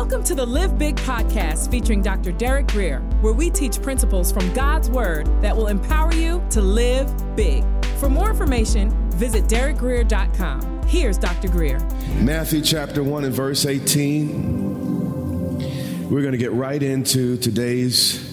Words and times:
Welcome 0.00 0.24
to 0.24 0.34
the 0.34 0.46
Live 0.46 0.78
Big 0.78 0.96
podcast 0.96 1.70
featuring 1.70 2.00
Dr. 2.00 2.32
Derek 2.32 2.68
Grier, 2.68 3.00
where 3.20 3.34
we 3.34 3.50
teach 3.50 3.82
principles 3.82 4.32
from 4.32 4.50
God's 4.54 4.88
Word 4.88 5.26
that 5.42 5.54
will 5.54 5.66
empower 5.66 6.10
you 6.14 6.42
to 6.48 6.62
live 6.62 7.12
big. 7.36 7.62
For 7.98 8.08
more 8.08 8.30
information, 8.30 8.90
visit 9.10 9.44
derekgrier.com. 9.44 10.84
Here's 10.86 11.18
Dr. 11.18 11.48
Grier. 11.48 11.80
Matthew 12.14 12.62
chapter 12.62 13.04
1 13.04 13.24
and 13.24 13.34
verse 13.34 13.66
18. 13.66 16.08
We're 16.08 16.22
going 16.22 16.32
to 16.32 16.38
get 16.38 16.52
right 16.52 16.82
into 16.82 17.36
today's 17.36 18.26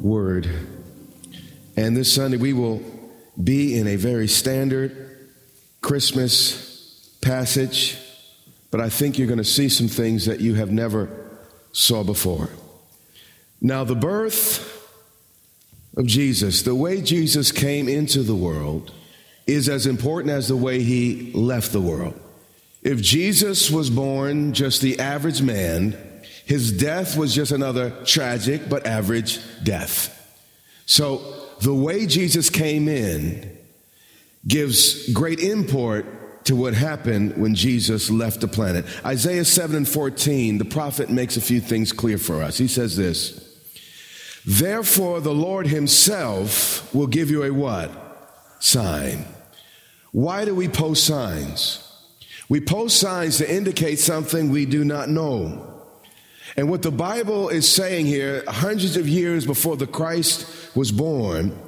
word. 0.00 0.48
And 1.76 1.94
this 1.94 2.14
Sunday 2.14 2.38
we 2.38 2.54
will 2.54 2.80
be 3.44 3.78
in 3.78 3.86
a 3.86 3.96
very 3.96 4.26
standard 4.26 5.28
Christmas 5.82 7.14
passage 7.20 7.98
but 8.72 8.80
I 8.80 8.88
think 8.88 9.18
you're 9.18 9.28
going 9.28 9.36
to 9.36 9.44
see 9.44 9.68
some 9.68 9.86
things 9.86 10.24
that 10.24 10.40
you 10.40 10.54
have 10.54 10.72
never 10.72 11.10
saw 11.72 12.02
before. 12.02 12.48
Now, 13.60 13.84
the 13.84 13.94
birth 13.94 14.88
of 15.96 16.06
Jesus, 16.06 16.62
the 16.62 16.74
way 16.74 17.02
Jesus 17.02 17.52
came 17.52 17.86
into 17.86 18.22
the 18.22 18.34
world, 18.34 18.90
is 19.46 19.68
as 19.68 19.86
important 19.86 20.32
as 20.32 20.48
the 20.48 20.56
way 20.56 20.82
he 20.82 21.30
left 21.34 21.72
the 21.72 21.82
world. 21.82 22.18
If 22.82 23.00
Jesus 23.02 23.70
was 23.70 23.90
born 23.90 24.54
just 24.54 24.80
the 24.80 24.98
average 24.98 25.42
man, 25.42 25.94
his 26.46 26.72
death 26.72 27.16
was 27.16 27.34
just 27.34 27.52
another 27.52 27.90
tragic 28.06 28.70
but 28.70 28.86
average 28.86 29.38
death. 29.62 30.18
So 30.86 31.18
the 31.60 31.74
way 31.74 32.06
Jesus 32.06 32.48
came 32.48 32.88
in 32.88 33.54
gives 34.48 35.12
great 35.12 35.40
import 35.40 36.06
to 36.44 36.56
what 36.56 36.74
happened 36.74 37.36
when 37.36 37.54
Jesus 37.54 38.10
left 38.10 38.40
the 38.40 38.48
planet. 38.48 38.84
Isaiah 39.04 39.44
7 39.44 39.76
and 39.76 39.88
14, 39.88 40.58
the 40.58 40.64
prophet 40.64 41.10
makes 41.10 41.36
a 41.36 41.40
few 41.40 41.60
things 41.60 41.92
clear 41.92 42.18
for 42.18 42.42
us. 42.42 42.58
He 42.58 42.68
says 42.68 42.96
this 42.96 43.48
Therefore, 44.44 45.20
the 45.20 45.34
Lord 45.34 45.68
Himself 45.68 46.92
will 46.94 47.06
give 47.06 47.30
you 47.30 47.44
a 47.44 47.52
what? 47.52 47.90
Sign. 48.58 49.24
Why 50.10 50.44
do 50.44 50.54
we 50.54 50.68
post 50.68 51.04
signs? 51.04 51.88
We 52.48 52.60
post 52.60 52.98
signs 52.98 53.38
to 53.38 53.50
indicate 53.50 53.98
something 53.98 54.50
we 54.50 54.66
do 54.66 54.84
not 54.84 55.08
know. 55.08 55.68
And 56.56 56.68
what 56.68 56.82
the 56.82 56.90
Bible 56.90 57.48
is 57.48 57.66
saying 57.66 58.06
here, 58.06 58.44
hundreds 58.46 58.96
of 58.96 59.08
years 59.08 59.46
before 59.46 59.76
the 59.76 59.86
Christ 59.86 60.76
was 60.76 60.92
born, 60.92 61.58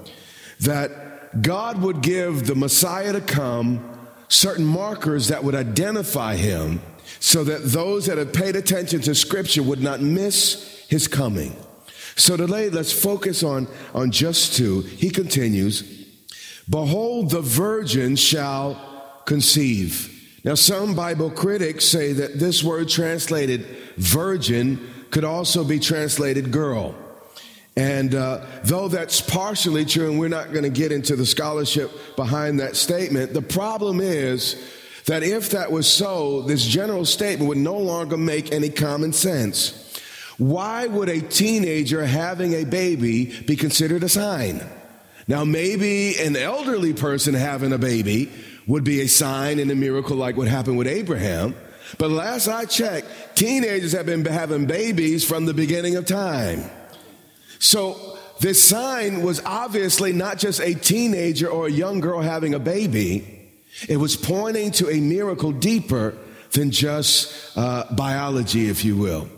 that 0.60 1.40
God 1.40 1.80
would 1.80 2.02
give 2.02 2.46
the 2.46 2.54
Messiah 2.54 3.12
to 3.14 3.20
come 3.20 3.93
certain 4.34 4.64
markers 4.64 5.28
that 5.28 5.44
would 5.44 5.54
identify 5.54 6.36
him 6.36 6.80
so 7.20 7.44
that 7.44 7.64
those 7.64 8.06
that 8.06 8.18
have 8.18 8.32
paid 8.32 8.56
attention 8.56 9.00
to 9.00 9.14
scripture 9.14 9.62
would 9.62 9.82
not 9.82 10.00
miss 10.00 10.84
his 10.88 11.06
coming. 11.06 11.56
So 12.16 12.36
today, 12.36 12.68
let's 12.70 12.92
focus 12.92 13.42
on, 13.42 13.66
on 13.94 14.10
just 14.10 14.54
two. 14.54 14.80
He 14.80 15.10
continues, 15.10 15.82
Behold, 16.68 17.30
the 17.30 17.40
virgin 17.40 18.16
shall 18.16 19.22
conceive. 19.24 20.10
Now, 20.44 20.54
some 20.54 20.94
Bible 20.94 21.30
critics 21.30 21.84
say 21.84 22.12
that 22.12 22.38
this 22.38 22.62
word 22.62 22.88
translated 22.88 23.66
virgin 23.96 24.78
could 25.10 25.24
also 25.24 25.64
be 25.64 25.78
translated 25.78 26.50
girl. 26.50 26.94
And 27.76 28.14
uh, 28.14 28.46
though 28.62 28.88
that's 28.88 29.20
partially 29.20 29.84
true, 29.84 30.10
and 30.10 30.18
we're 30.18 30.28
not 30.28 30.52
going 30.52 30.62
to 30.62 30.70
get 30.70 30.92
into 30.92 31.16
the 31.16 31.26
scholarship 31.26 31.90
behind 32.16 32.60
that 32.60 32.76
statement, 32.76 33.34
the 33.34 33.42
problem 33.42 34.00
is 34.00 34.62
that 35.06 35.22
if 35.22 35.50
that 35.50 35.72
was 35.72 35.88
so, 35.88 36.42
this 36.42 36.64
general 36.64 37.04
statement 37.04 37.48
would 37.48 37.58
no 37.58 37.76
longer 37.76 38.16
make 38.16 38.52
any 38.52 38.70
common 38.70 39.12
sense. 39.12 39.80
Why 40.38 40.86
would 40.86 41.08
a 41.08 41.20
teenager 41.20 42.04
having 42.04 42.54
a 42.54 42.64
baby 42.64 43.26
be 43.42 43.56
considered 43.56 44.02
a 44.02 44.08
sign? 44.08 44.60
Now, 45.26 45.44
maybe 45.44 46.18
an 46.18 46.36
elderly 46.36 46.92
person 46.92 47.34
having 47.34 47.72
a 47.72 47.78
baby 47.78 48.30
would 48.66 48.84
be 48.84 49.00
a 49.00 49.08
sign 49.08 49.58
and 49.58 49.70
a 49.70 49.74
miracle 49.74 50.16
like 50.16 50.36
what 50.36 50.48
happened 50.48 50.78
with 50.78 50.86
Abraham. 50.86 51.54
But 51.98 52.10
last 52.10 52.48
I 52.48 52.64
checked, 52.64 53.08
teenagers 53.34 53.92
have 53.92 54.06
been 54.06 54.24
having 54.24 54.66
babies 54.66 55.24
from 55.26 55.46
the 55.46 55.54
beginning 55.54 55.96
of 55.96 56.06
time. 56.06 56.64
So 57.58 58.18
this 58.40 58.62
sign 58.62 59.22
was 59.22 59.40
obviously 59.44 60.12
not 60.12 60.38
just 60.38 60.60
a 60.60 60.74
teenager 60.74 61.48
or 61.48 61.66
a 61.66 61.70
young 61.70 62.00
girl 62.00 62.20
having 62.20 62.54
a 62.54 62.58
baby, 62.58 63.50
it 63.88 63.96
was 63.96 64.16
pointing 64.16 64.70
to 64.72 64.88
a 64.88 65.00
miracle 65.00 65.52
deeper 65.52 66.16
than 66.52 66.70
just 66.70 67.56
uh, 67.56 67.84
biology, 67.94 68.68
if 68.68 68.84
you 68.84 68.96
will. 68.96 69.28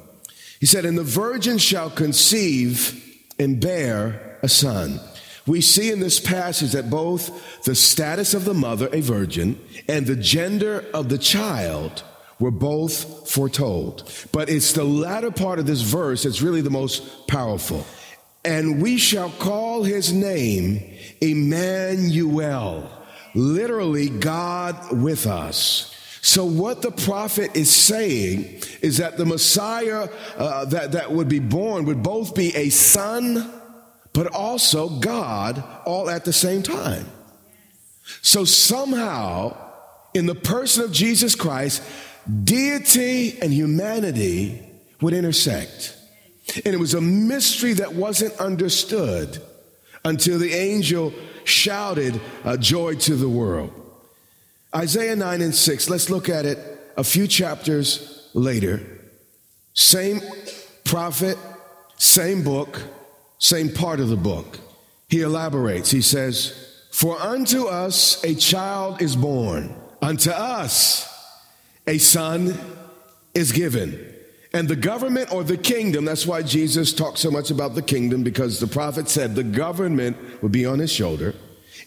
He 0.61 0.67
said, 0.67 0.85
And 0.85 0.97
the 0.97 1.05
virgin 1.05 1.59
shall 1.59 1.91
conceive 1.91 3.03
and 3.39 3.61
bear 3.61 4.39
a 4.43 4.49
son. 4.49 5.01
We 5.47 5.61
see 5.61 5.91
in 5.91 6.01
this 6.01 6.19
passage 6.19 6.73
that 6.73 6.91
both 6.91 7.63
the 7.65 7.75
status 7.75 8.35
of 8.35 8.45
the 8.45 8.55
mother, 8.55 8.89
a 8.93 9.01
virgin, 9.01 9.61
and 9.89 10.07
the 10.07 10.17
gender 10.17 10.85
of 10.93 11.09
the 11.09 11.19
child 11.19 12.03
were 12.39 12.51
both 12.51 13.31
foretold. 13.31 14.11
But 14.33 14.49
it's 14.51 14.73
the 14.73 14.85
latter 14.85 15.31
part 15.31 15.59
of 15.59 15.67
this 15.67 15.83
verse 15.83 16.25
that's 16.25 16.43
really 16.43 16.61
the 16.61 16.71
most 16.71 17.29
powerful 17.29 17.87
and 18.47 18.81
we 18.81 18.97
shall 18.97 19.31
call 19.31 19.83
his 19.83 20.13
name 20.13 20.81
Emmanuel, 21.21 22.89
literally 23.35 24.09
God 24.09 24.93
with 24.93 25.27
us. 25.27 25.93
So, 26.23 26.45
what 26.45 26.83
the 26.83 26.91
prophet 26.91 27.55
is 27.55 27.71
saying 27.71 28.63
is 28.83 28.99
that 28.99 29.17
the 29.17 29.27
Messiah 29.27 30.09
uh, 30.37 30.65
that, 30.67 30.93
that 30.93 31.13
would 31.13 31.29
be 31.29 31.39
born 31.39 31.85
would 31.85 32.03
both 32.03 32.35
be 32.35 32.55
a 32.57 32.71
son, 32.71 33.53
but 34.13 34.29
also 34.29 34.89
God 34.89 35.63
all 35.85 36.09
at 36.09 36.25
the 36.25 36.33
same 36.33 36.63
time. 36.63 37.07
So, 38.23 38.45
somehow, 38.45 39.57
in 40.15 40.27
the 40.27 40.35
person 40.35 40.85
of 40.85 40.93
Jesus 40.93 41.35
Christ, 41.35 41.83
deity 42.45 43.41
and 43.41 43.53
humanity 43.53 44.63
would 45.01 45.15
intersect. 45.15 45.96
And 46.55 46.75
it 46.75 46.79
was 46.79 46.95
a 46.95 47.01
mystery 47.01 47.75
that 47.75 47.95
wasn't 47.95 48.35
understood 48.39 49.43
until 50.05 50.39
the 50.39 50.53
angel 50.53 51.13
shouted 51.45 52.21
uh, 52.45 52.57
joy 52.57 52.95
to 52.95 53.17
the 53.17 53.29
world. 53.29 53.73
Isaiah 54.75 55.17
9 55.17 55.43
and 55.43 55.55
6, 55.55 55.91
let's 55.91 56.11
look 56.11 56.29
at 56.29 56.45
it 56.45 56.59
a 56.97 57.05
few 57.05 57.27
chapters 57.27 58.29
later. 58.35 58.81
Same 59.75 60.21
prophet, 60.85 61.37
same 61.97 62.45
book, 62.45 62.81
same 63.39 63.73
part 63.73 64.01
of 64.01 64.09
the 64.09 64.17
book. 64.17 64.59
He 65.09 65.23
elaborates. 65.23 65.91
He 65.91 66.03
says, 66.03 66.85
For 66.93 67.21
unto 67.21 67.67
us 67.67 68.23
a 68.25 68.35
child 68.35 69.03
is 69.03 69.17
born, 69.17 69.75
unto 70.01 70.31
us 70.31 71.13
a 71.87 71.99
son 71.99 72.57
is 73.35 73.53
given 73.53 74.16
and 74.53 74.69
the 74.69 74.77
government 74.77 75.33
or 75.33 75.45
the 75.45 75.57
kingdom, 75.57 76.05
that's 76.05 76.27
why 76.27 76.43
Jesus 76.43 76.93
talks 76.93 77.21
so 77.21 77.31
much 77.31 77.51
about 77.51 77.75
the 77.75 77.83
kingdom, 77.83 78.23
because 78.23 78.61
the 78.61 78.67
prophet 78.67 79.09
said 79.09 79.35
the 79.35 79.43
government 79.43 80.17
would 80.43 80.53
be 80.53 80.65
on 80.67 80.79
his 80.79 80.93
shoulder, 80.93 81.35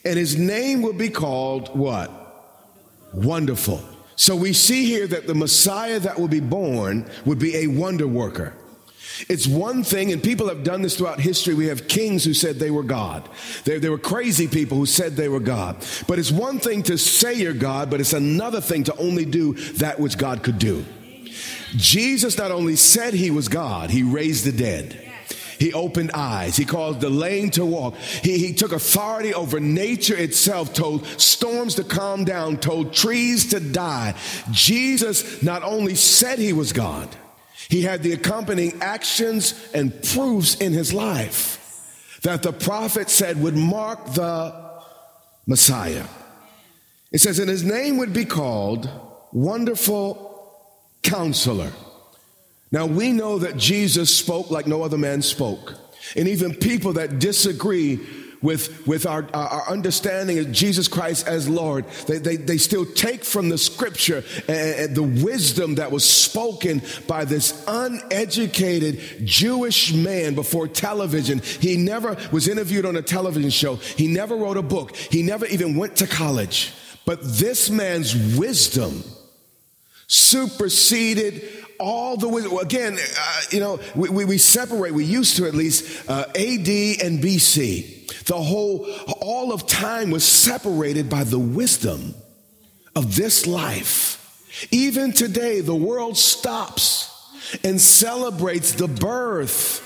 and 0.06 0.18
his 0.18 0.38
name 0.38 0.81
would 0.81 0.98
be 0.98 1.09
called 1.09 1.75
what? 1.75 2.12
Wonderful. 3.14 3.81
So 4.16 4.36
we 4.36 4.53
see 4.53 4.86
here 4.86 5.08
that 5.08 5.28
the 5.28 5.36
Messiah 5.36 6.00
that 6.00 6.19
will 6.19 6.28
be 6.28 6.42
born 6.42 7.09
would 7.25 7.40
be 7.40 7.56
a 7.56 7.68
wonder 7.68 8.08
worker. 8.08 8.53
It's 9.28 9.48
one 9.48 9.84
thing, 9.84 10.12
and 10.12 10.22
people 10.22 10.48
have 10.48 10.64
done 10.64 10.81
this 10.81 10.98
throughout 10.98 11.19
history. 11.19 11.53
We 11.53 11.68
have 11.68 11.88
kings 11.88 12.24
who 12.24 12.34
said 12.34 12.58
they 12.58 12.72
were 12.72 12.84
God. 12.84 13.28
There 13.66 13.92
were 13.92 13.98
crazy 13.98 14.48
people 14.48 14.78
who 14.78 14.86
said 14.86 15.16
they 15.16 15.28
were 15.28 15.40
God. 15.40 15.78
But 16.08 16.19
it's 16.19 16.31
one 16.31 16.59
thing 16.59 16.84
to 16.84 16.98
say 16.98 17.34
you're 17.34 17.53
God, 17.53 17.90
but 17.90 18.00
it's 18.00 18.14
another 18.14 18.62
thing 18.62 18.84
to 18.86 18.96
only 18.98 19.25
do 19.25 19.53
that 19.74 20.00
which 20.00 20.18
God 20.18 20.44
could 20.44 20.60
do. 20.60 20.86
Jesus 21.75 22.38
not 22.38 22.51
only 22.51 22.75
said 22.75 23.13
he 23.13 23.31
was 23.31 23.48
God, 23.48 23.89
he 23.89 24.04
raised 24.04 24.45
the 24.45 24.51
dead. 24.51 25.06
He 25.60 25.74
opened 25.74 26.12
eyes. 26.13 26.56
He 26.56 26.63
caused 26.63 27.01
the 27.01 27.10
lame 27.10 27.51
to 27.51 27.66
walk. 27.66 27.95
He, 27.98 28.38
he 28.38 28.54
took 28.54 28.71
authority 28.71 29.33
over 29.33 29.60
nature 29.60 30.16
itself, 30.16 30.74
told 30.74 31.06
storms 31.06 31.75
to 31.75 31.83
calm 31.83 32.24
down, 32.24 32.57
told 32.57 32.94
trees 32.94 33.50
to 33.50 33.60
die. 33.60 34.16
Jesus 34.51 35.44
not 35.44 35.63
only 35.63 35.95
said 35.95 36.39
he 36.39 36.54
was 36.54 36.71
God, 36.71 37.10
he 37.68 37.81
had 37.81 38.04
the 38.04 38.13
accompanying 38.13 38.81
actions 38.81 39.54
and 39.74 40.01
proofs 40.01 40.56
in 40.56 40.71
his 40.71 40.94
life 40.94 41.57
that 42.21 42.42
the 42.42 42.54
prophet 42.54 43.10
said 43.10 43.42
would 43.42 43.56
mark 43.56 44.13
the 44.13 44.54
Messiah. 45.45 46.06
It 47.12 47.19
says, 47.19 47.38
and 47.39 47.50
his 47.50 47.63
name 47.63 47.98
would 47.98 48.13
be 48.13 48.25
called 48.25 48.89
Wonderful 49.31 50.29
counselor. 51.09 51.71
Now 52.71 52.85
we 52.85 53.11
know 53.11 53.39
that 53.39 53.57
Jesus 53.57 54.15
spoke 54.15 54.51
like 54.51 54.67
no 54.67 54.83
other 54.83 54.97
man 54.97 55.21
spoke. 55.21 55.73
And 56.15 56.27
even 56.27 56.53
people 56.56 56.94
that 56.94 57.19
disagree 57.19 58.00
with, 58.41 58.88
with 58.88 59.06
our, 59.06 59.27
our 59.33 59.69
understanding 59.69 60.39
of 60.39 60.51
Jesus 60.51 60.88
Christ 60.88 61.27
as 61.27 61.50
Lord. 61.50 61.85
They, 62.07 62.19
they, 62.19 62.35
they 62.38 62.57
still 62.57 62.85
take 62.85 63.23
from 63.23 63.50
the 63.50 63.57
scripture 63.57 64.23
and 64.47 64.95
the 64.95 65.03
wisdom 65.03 65.75
that 65.75 65.91
was 65.91 66.07
spoken 66.07 66.81
by 67.07 67.25
this 67.25 67.63
uneducated 67.67 69.25
Jewish 69.25 69.94
man 69.94 70.35
before 70.35 70.67
television. 70.67 71.41
He 71.59 71.75
never 71.75 72.15
was 72.31 72.47
interviewed 72.47 72.85
on 72.85 72.95
a 72.95 73.01
television 73.01 73.50
show. 73.50 73.75
He 73.75 74.07
never 74.07 74.35
wrote 74.35 74.57
a 74.57 74.61
book. 74.61 74.95
He 74.95 75.21
never 75.21 75.45
even 75.47 75.75
went 75.75 75.97
to 75.97 76.07
college. 76.07 76.73
But 77.06 77.19
this 77.23 77.69
man's 77.69 78.38
wisdom 78.38 79.03
superseded 80.09 81.65
all 81.79 82.17
the 82.17 82.27
wisdom. 82.27 82.57
Again, 82.57 82.97
uh, 83.00 83.41
you 83.51 83.59
know, 83.59 83.79
we, 83.95 84.09
we, 84.09 84.25
we, 84.25 84.38
separate, 84.38 84.94
we 84.94 85.06
used 85.06 85.38
to 85.38 85.45
at 85.45 85.53
least, 85.53 86.09
uh, 86.09 86.25
AD 86.29 86.35
and 86.35 87.23
BC. 87.23 88.25
The 88.25 88.35
whole, 88.35 88.85
all 89.21 89.53
of 89.53 89.65
time 89.67 90.11
was 90.11 90.25
separated 90.25 91.09
by 91.09 91.23
the 91.23 91.39
wisdom 91.39 92.15
of 92.95 93.15
this 93.15 93.47
life. 93.47 94.17
Even 94.71 95.13
today, 95.13 95.61
the 95.61 95.75
world 95.75 96.17
stops 96.17 97.15
and 97.63 97.79
celebrates 97.79 98.73
the 98.73 98.88
birth 98.88 99.85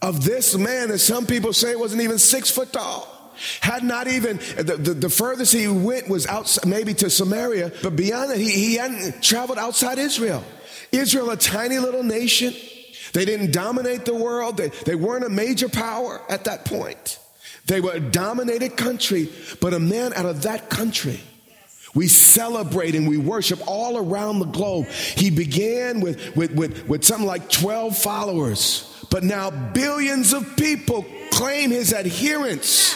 of 0.00 0.24
this 0.24 0.56
man 0.56 0.88
that 0.88 0.98
some 1.00 1.26
people 1.26 1.52
say 1.52 1.74
wasn't 1.74 2.00
even 2.00 2.18
six 2.18 2.50
foot 2.50 2.72
tall. 2.72 3.15
Had 3.60 3.82
not 3.84 4.08
even, 4.08 4.38
the, 4.56 4.76
the, 4.78 4.94
the, 4.94 5.08
furthest 5.08 5.52
he 5.52 5.68
went 5.68 6.08
was 6.08 6.26
out, 6.26 6.56
maybe 6.66 6.94
to 6.94 7.10
Samaria, 7.10 7.72
but 7.82 7.96
beyond 7.96 8.30
that, 8.30 8.38
he, 8.38 8.50
he 8.50 8.74
hadn't 8.76 9.22
traveled 9.22 9.58
outside 9.58 9.98
Israel. 9.98 10.42
Israel, 10.92 11.30
a 11.30 11.36
tiny 11.36 11.78
little 11.78 12.02
nation. 12.02 12.54
They 13.12 13.24
didn't 13.24 13.52
dominate 13.52 14.04
the 14.04 14.14
world. 14.14 14.56
They, 14.56 14.68
they 14.68 14.94
weren't 14.94 15.24
a 15.24 15.28
major 15.28 15.68
power 15.68 16.20
at 16.28 16.44
that 16.44 16.64
point. 16.64 17.18
They 17.66 17.80
were 17.80 17.92
a 17.92 18.00
dominated 18.00 18.76
country, 18.76 19.30
but 19.60 19.74
a 19.74 19.80
man 19.80 20.12
out 20.14 20.26
of 20.26 20.42
that 20.42 20.70
country. 20.70 21.20
We 21.94 22.08
celebrate 22.08 22.94
and 22.94 23.08
we 23.08 23.16
worship 23.16 23.58
all 23.66 23.96
around 23.96 24.38
the 24.38 24.46
globe. 24.46 24.86
He 24.86 25.30
began 25.30 26.00
with, 26.00 26.36
with, 26.36 26.52
with, 26.52 26.86
with 26.86 27.04
something 27.04 27.26
like 27.26 27.48
12 27.48 27.96
followers, 27.96 29.06
but 29.10 29.24
now 29.24 29.50
billions 29.50 30.34
of 30.34 30.56
people 30.56 31.06
claim 31.30 31.70
his 31.70 31.92
adherence. 31.94 32.94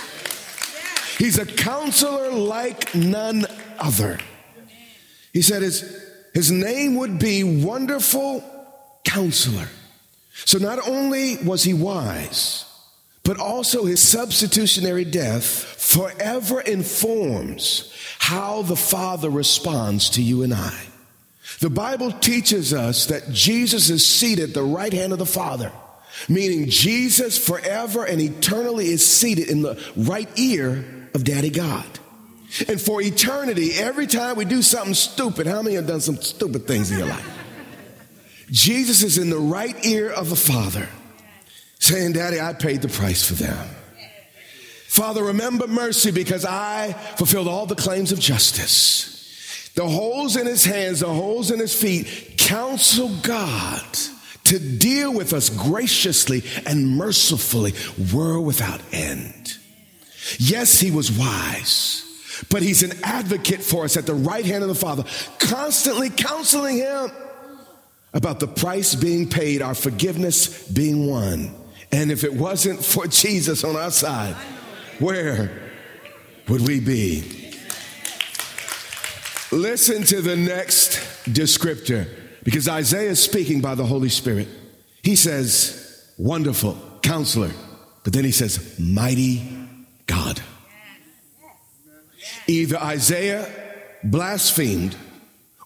He's 1.20 1.38
a 1.38 1.44
counselor 1.44 2.30
like 2.30 2.94
none 2.94 3.44
other. 3.78 4.18
He 5.34 5.42
said 5.42 5.60
his, 5.60 6.02
his 6.32 6.50
name 6.50 6.94
would 6.94 7.18
be 7.18 7.44
Wonderful 7.44 8.42
Counselor. 9.04 9.68
So 10.46 10.56
not 10.56 10.78
only 10.88 11.36
was 11.44 11.62
he 11.62 11.74
wise, 11.74 12.64
but 13.22 13.38
also 13.38 13.84
his 13.84 14.00
substitutionary 14.00 15.04
death 15.04 15.44
forever 15.44 16.62
informs 16.62 17.94
how 18.18 18.62
the 18.62 18.74
Father 18.74 19.28
responds 19.28 20.08
to 20.10 20.22
you 20.22 20.42
and 20.42 20.54
I. 20.54 20.86
The 21.58 21.68
Bible 21.68 22.12
teaches 22.12 22.72
us 22.72 23.04
that 23.06 23.30
Jesus 23.30 23.90
is 23.90 24.06
seated 24.06 24.48
at 24.48 24.54
the 24.54 24.62
right 24.62 24.94
hand 24.94 25.12
of 25.12 25.18
the 25.18 25.26
Father, 25.26 25.70
meaning 26.30 26.70
Jesus 26.70 27.36
forever 27.36 28.06
and 28.06 28.22
eternally 28.22 28.86
is 28.86 29.06
seated 29.06 29.50
in 29.50 29.60
the 29.60 29.78
right 29.94 30.30
ear 30.38 30.96
of 31.14 31.24
Daddy 31.24 31.50
God. 31.50 31.86
And 32.68 32.80
for 32.80 33.00
eternity, 33.00 33.72
every 33.74 34.06
time 34.06 34.36
we 34.36 34.44
do 34.44 34.62
something 34.62 34.94
stupid, 34.94 35.46
how 35.46 35.62
many 35.62 35.76
have 35.76 35.86
done 35.86 36.00
some 36.00 36.16
stupid 36.16 36.66
things 36.66 36.90
in 36.90 36.98
your 36.98 37.06
life? 37.06 37.38
Jesus 38.50 39.02
is 39.02 39.18
in 39.18 39.30
the 39.30 39.38
right 39.38 39.84
ear 39.86 40.10
of 40.10 40.28
the 40.28 40.36
Father, 40.36 40.88
saying, 41.78 42.14
Daddy, 42.14 42.40
I 42.40 42.52
paid 42.52 42.82
the 42.82 42.88
price 42.88 43.24
for 43.24 43.34
them. 43.34 43.68
Father, 44.88 45.22
remember 45.22 45.68
mercy 45.68 46.10
because 46.10 46.44
I 46.44 46.92
fulfilled 47.16 47.46
all 47.46 47.66
the 47.66 47.76
claims 47.76 48.10
of 48.10 48.18
justice. 48.18 49.70
The 49.76 49.88
holes 49.88 50.36
in 50.36 50.46
his 50.48 50.64
hands, 50.64 51.00
the 51.00 51.06
holes 51.06 51.52
in 51.52 51.60
his 51.60 51.80
feet, 51.80 52.34
counsel 52.36 53.08
God 53.22 53.86
to 54.44 54.58
deal 54.58 55.14
with 55.14 55.32
us 55.32 55.48
graciously 55.48 56.42
and 56.66 56.96
mercifully 56.96 57.72
were 58.12 58.40
without 58.40 58.80
end. 58.90 59.59
Yes, 60.38 60.80
he 60.80 60.90
was 60.90 61.10
wise, 61.10 62.04
but 62.50 62.62
he's 62.62 62.82
an 62.82 62.92
advocate 63.02 63.62
for 63.62 63.84
us 63.84 63.96
at 63.96 64.06
the 64.06 64.14
right 64.14 64.44
hand 64.44 64.62
of 64.62 64.68
the 64.68 64.74
Father, 64.74 65.04
constantly 65.38 66.10
counseling 66.10 66.78
him 66.78 67.10
about 68.12 68.40
the 68.40 68.48
price 68.48 68.94
being 68.94 69.28
paid, 69.28 69.62
our 69.62 69.74
forgiveness 69.74 70.68
being 70.68 71.06
won. 71.06 71.54
And 71.92 72.10
if 72.10 72.24
it 72.24 72.32
wasn't 72.32 72.84
for 72.84 73.06
Jesus 73.06 73.64
on 73.64 73.76
our 73.76 73.90
side, 73.90 74.34
where 74.98 75.50
would 76.48 76.66
we 76.66 76.80
be? 76.80 77.52
Listen 79.52 80.04
to 80.04 80.22
the 80.22 80.36
next 80.36 80.92
descriptor 81.26 82.08
because 82.44 82.68
Isaiah 82.68 83.10
is 83.10 83.22
speaking 83.22 83.60
by 83.60 83.74
the 83.74 83.84
Holy 83.84 84.08
Spirit. 84.08 84.48
He 85.02 85.16
says, 85.16 86.12
Wonderful 86.18 86.78
counselor, 87.02 87.50
but 88.04 88.12
then 88.12 88.24
he 88.24 88.30
says, 88.30 88.78
Mighty 88.78 89.59
God. 90.10 90.42
Either 92.48 92.76
Isaiah 92.78 93.48
blasphemed 94.02 94.96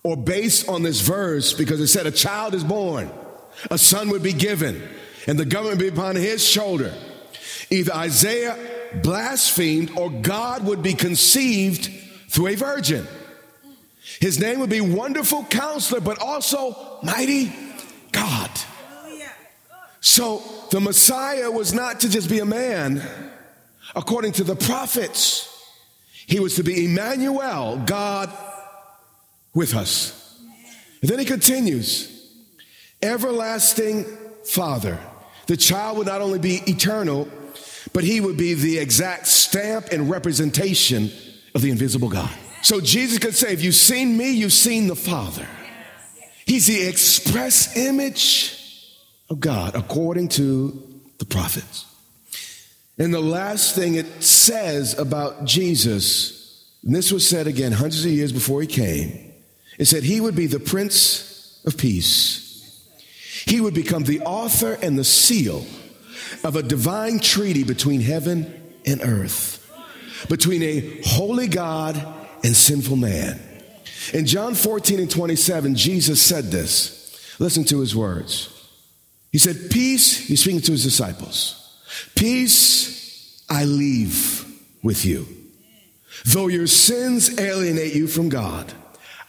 or 0.02 0.19
based 0.19 0.69
on 0.69 0.82
this 0.82 1.00
verse 1.00 1.55
because 1.55 1.81
it 1.81 1.87
said 1.87 2.06
a 2.06 2.11
child 2.11 2.52
is 2.52 2.62
born, 2.62 3.11
a 3.70 3.79
son 3.79 4.11
would 4.11 4.23
be 4.23 4.35
given, 4.35 4.87
and 5.26 5.38
the 5.38 5.46
government 5.46 5.79
would 5.79 5.94
be 5.94 5.99
upon 5.99 6.17
his 6.17 6.46
shoulder. 6.46 6.93
Either 7.70 7.94
Isaiah 7.94 8.58
blasphemed 9.02 9.96
or 9.96 10.11
God 10.11 10.67
would 10.67 10.82
be 10.82 10.93
conceived 10.93 11.88
through 12.29 12.49
a 12.49 12.55
virgin. 12.55 13.06
His 14.20 14.38
name 14.38 14.61
would 14.61 14.69
be 14.69 14.82
Wonderful 14.82 15.44
Counselor, 15.44 16.02
but 16.02 16.20
also 16.20 16.99
Mighty 17.02 17.50
God. 18.12 18.50
So 20.00 20.43
the 20.70 20.81
Messiah 20.81 21.50
was 21.50 21.73
not 21.73 22.00
to 22.00 22.11
just 22.11 22.29
be 22.29 22.40
a 22.40 22.44
man 22.44 23.02
according 23.96 24.32
to 24.32 24.44
the 24.44 24.56
prophets. 24.56 25.50
He 26.26 26.41
was 26.41 26.56
to 26.56 26.62
be 26.62 26.87
Emmanuel, 26.87 27.82
God 27.85 28.32
with 29.52 29.75
us. 29.75 30.41
And 31.00 31.11
then 31.11 31.19
he 31.19 31.25
continues, 31.25 32.32
everlasting 33.02 34.05
Father. 34.44 34.99
The 35.46 35.56
child 35.56 35.99
would 35.99 36.06
not 36.06 36.23
only 36.23 36.38
be 36.38 36.62
eternal, 36.67 37.29
but 37.93 38.05
he 38.05 38.20
would 38.20 38.37
be 38.37 38.55
the 38.55 38.79
exact 38.79 39.26
stamp 39.26 39.88
and 39.93 40.11
representation 40.11 41.11
of 41.55 41.62
the 41.62 41.70
invisible 41.70 42.08
God. 42.08 42.31
So 42.62 42.81
Jesus 42.81 43.19
could 43.19 43.35
say, 43.35 43.52
if 43.52 43.62
you've 43.62 43.75
seen 43.75 44.17
me, 44.17 44.31
you've 44.31 44.52
seen 44.52 44.87
the 44.87 44.97
Father. 44.97 45.47
He's 46.47 46.67
the 46.67 46.83
express 46.83 47.76
image 47.76 48.59
of 49.28 49.40
God 49.40 49.75
according 49.75 50.28
to 50.30 50.83
the 51.19 51.26
prophets. 51.26 51.85
And 52.99 53.13
the 53.13 53.21
last 53.21 53.75
thing 53.75 53.95
it 53.95 54.23
says 54.23 54.97
about 54.99 55.45
Jesus, 55.45 56.65
and 56.85 56.95
this 56.95 57.11
was 57.11 57.29
said 57.29 57.47
again 57.47 57.73
hundreds 57.73 58.05
of 58.05 58.13
years 58.13 58.33
before 58.33 58.61
he 58.61 58.67
came, 58.67 59.33
it 59.79 59.87
said 59.87 60.05
he 60.05 60.21
would 60.21 60.37
be 60.37 60.47
the 60.47 60.61
Prince 60.61 61.61
of 61.67 61.77
Peace. 61.77 62.43
He 63.47 63.61
would 63.61 63.75
become 63.75 64.05
the 64.05 64.21
author 64.21 64.79
and 64.81 64.99
the 64.99 65.05
seal 65.05 65.67
of 66.45 66.57
a 66.57 66.63
divine 66.63 67.19
treaty 67.19 67.65
between 67.65 68.01
heaven 68.01 68.63
and 68.87 69.01
earth, 69.03 69.61
between 70.29 70.63
a 70.63 71.01
holy 71.05 71.49
God 71.49 72.01
and 72.45 72.55
sinful 72.55 72.97
man. 72.97 73.41
In 74.13 74.27
John 74.27 74.55
14 74.55 75.01
and 75.01 75.11
27, 75.11 75.75
Jesus 75.75 76.23
said 76.23 76.51
this. 76.51 77.35
Listen 77.41 77.65
to 77.65 77.81
his 77.81 77.97
words. 77.97 78.51
He 79.33 79.39
said, 79.39 79.71
Peace, 79.71 80.17
he's 80.17 80.41
speaking 80.41 80.61
to 80.61 80.73
his 80.73 80.85
disciples. 80.85 81.63
Peace 82.15 83.45
I 83.49 83.65
leave 83.65 84.45
with 84.83 85.05
you. 85.05 85.27
Though 86.27 86.49
your 86.49 86.67
sins 86.67 87.39
alienate 87.39 87.95
you 87.95 88.07
from 88.07 88.29
God, 88.29 88.73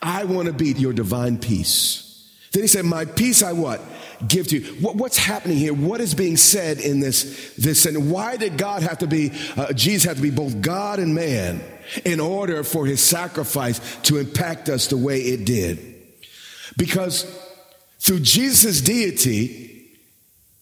I 0.02 0.26
want 0.26 0.48
to 0.48 0.54
be 0.54 0.72
your 0.72 0.94
divine 0.94 1.40
peace. 1.40 2.06
Then 2.52 2.64
he 2.64 2.68
said, 2.68 2.86
My 2.86 3.06
peace 3.06 3.44
I 3.44 3.54
what? 3.54 3.82
Give 4.28 4.48
to 4.48 4.60
you. 4.60 4.66
What, 4.76 4.96
what's 4.96 5.18
happening 5.18 5.58
here? 5.58 5.74
What 5.74 6.00
is 6.00 6.14
being 6.14 6.38
said 6.38 6.80
in 6.80 7.02
this, 7.02 7.54
this 7.56 7.86
and 7.86 8.10
why 8.10 8.38
did 8.38 8.58
God 8.58 8.82
have 8.82 9.00
to 9.00 9.08
be, 9.08 9.32
uh, 9.58 9.74
Jesus 9.74 10.06
have 10.06 10.18
to 10.18 10.22
be 10.22 10.30
both 10.30 10.62
God 10.62 11.00
and 11.00 11.14
man 11.14 11.62
in 12.06 12.20
order 12.20 12.64
for 12.64 12.86
his 12.86 13.02
sacrifice 13.02 13.98
to 14.04 14.18
impact 14.18 14.70
us 14.70 14.88
the 14.88 14.98
way 14.98 15.20
it 15.20 15.46
did? 15.46 15.96
Because 16.78 17.24
through 18.00 18.22
Jesus' 18.22 18.80
deity, 18.82 19.65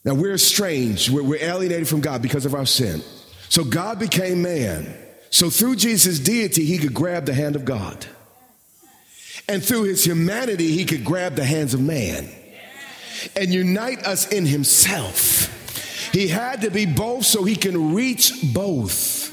now 0.03 0.13
we're 0.13 0.33
estranged, 0.33 1.09
we're, 1.09 1.23
we're 1.23 1.43
alienated 1.43 1.87
from 1.87 2.01
God 2.01 2.21
because 2.21 2.45
of 2.45 2.53
our 2.53 2.65
sin. 2.65 3.01
So 3.49 3.63
God 3.63 3.99
became 3.99 4.41
man. 4.41 4.93
So 5.29 5.49
through 5.49 5.77
Jesus' 5.77 6.19
deity, 6.19 6.65
he 6.65 6.77
could 6.77 6.93
grab 6.93 7.25
the 7.25 7.33
hand 7.33 7.55
of 7.55 7.65
God. 7.65 8.05
And 9.47 9.63
through 9.63 9.83
his 9.83 10.03
humanity, 10.03 10.71
he 10.71 10.85
could 10.85 11.03
grab 11.03 11.35
the 11.35 11.43
hands 11.43 11.73
of 11.73 11.81
man 11.81 12.29
and 13.35 13.53
unite 13.53 14.03
us 14.05 14.31
in 14.31 14.45
himself. 14.45 16.11
He 16.13 16.27
had 16.27 16.61
to 16.61 16.69
be 16.69 16.85
both 16.85 17.25
so 17.25 17.43
he 17.43 17.55
can 17.55 17.93
reach 17.93 18.33
both 18.53 19.31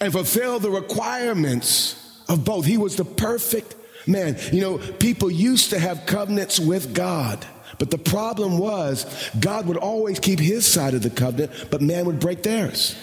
and 0.00 0.12
fulfill 0.12 0.58
the 0.58 0.70
requirements 0.70 2.22
of 2.28 2.44
both. 2.44 2.66
He 2.66 2.78
was 2.78 2.96
the 2.96 3.04
perfect 3.04 3.74
man. 4.06 4.36
You 4.52 4.60
know, 4.60 4.78
people 4.78 5.30
used 5.30 5.70
to 5.70 5.78
have 5.78 6.06
covenants 6.06 6.58
with 6.58 6.94
God. 6.94 7.46
But 7.78 7.90
the 7.90 7.98
problem 7.98 8.58
was, 8.58 9.30
God 9.38 9.66
would 9.66 9.76
always 9.76 10.18
keep 10.18 10.38
his 10.38 10.66
side 10.66 10.94
of 10.94 11.02
the 11.02 11.10
covenant, 11.10 11.68
but 11.70 11.80
man 11.80 12.06
would 12.06 12.20
break 12.20 12.42
theirs. 12.42 12.96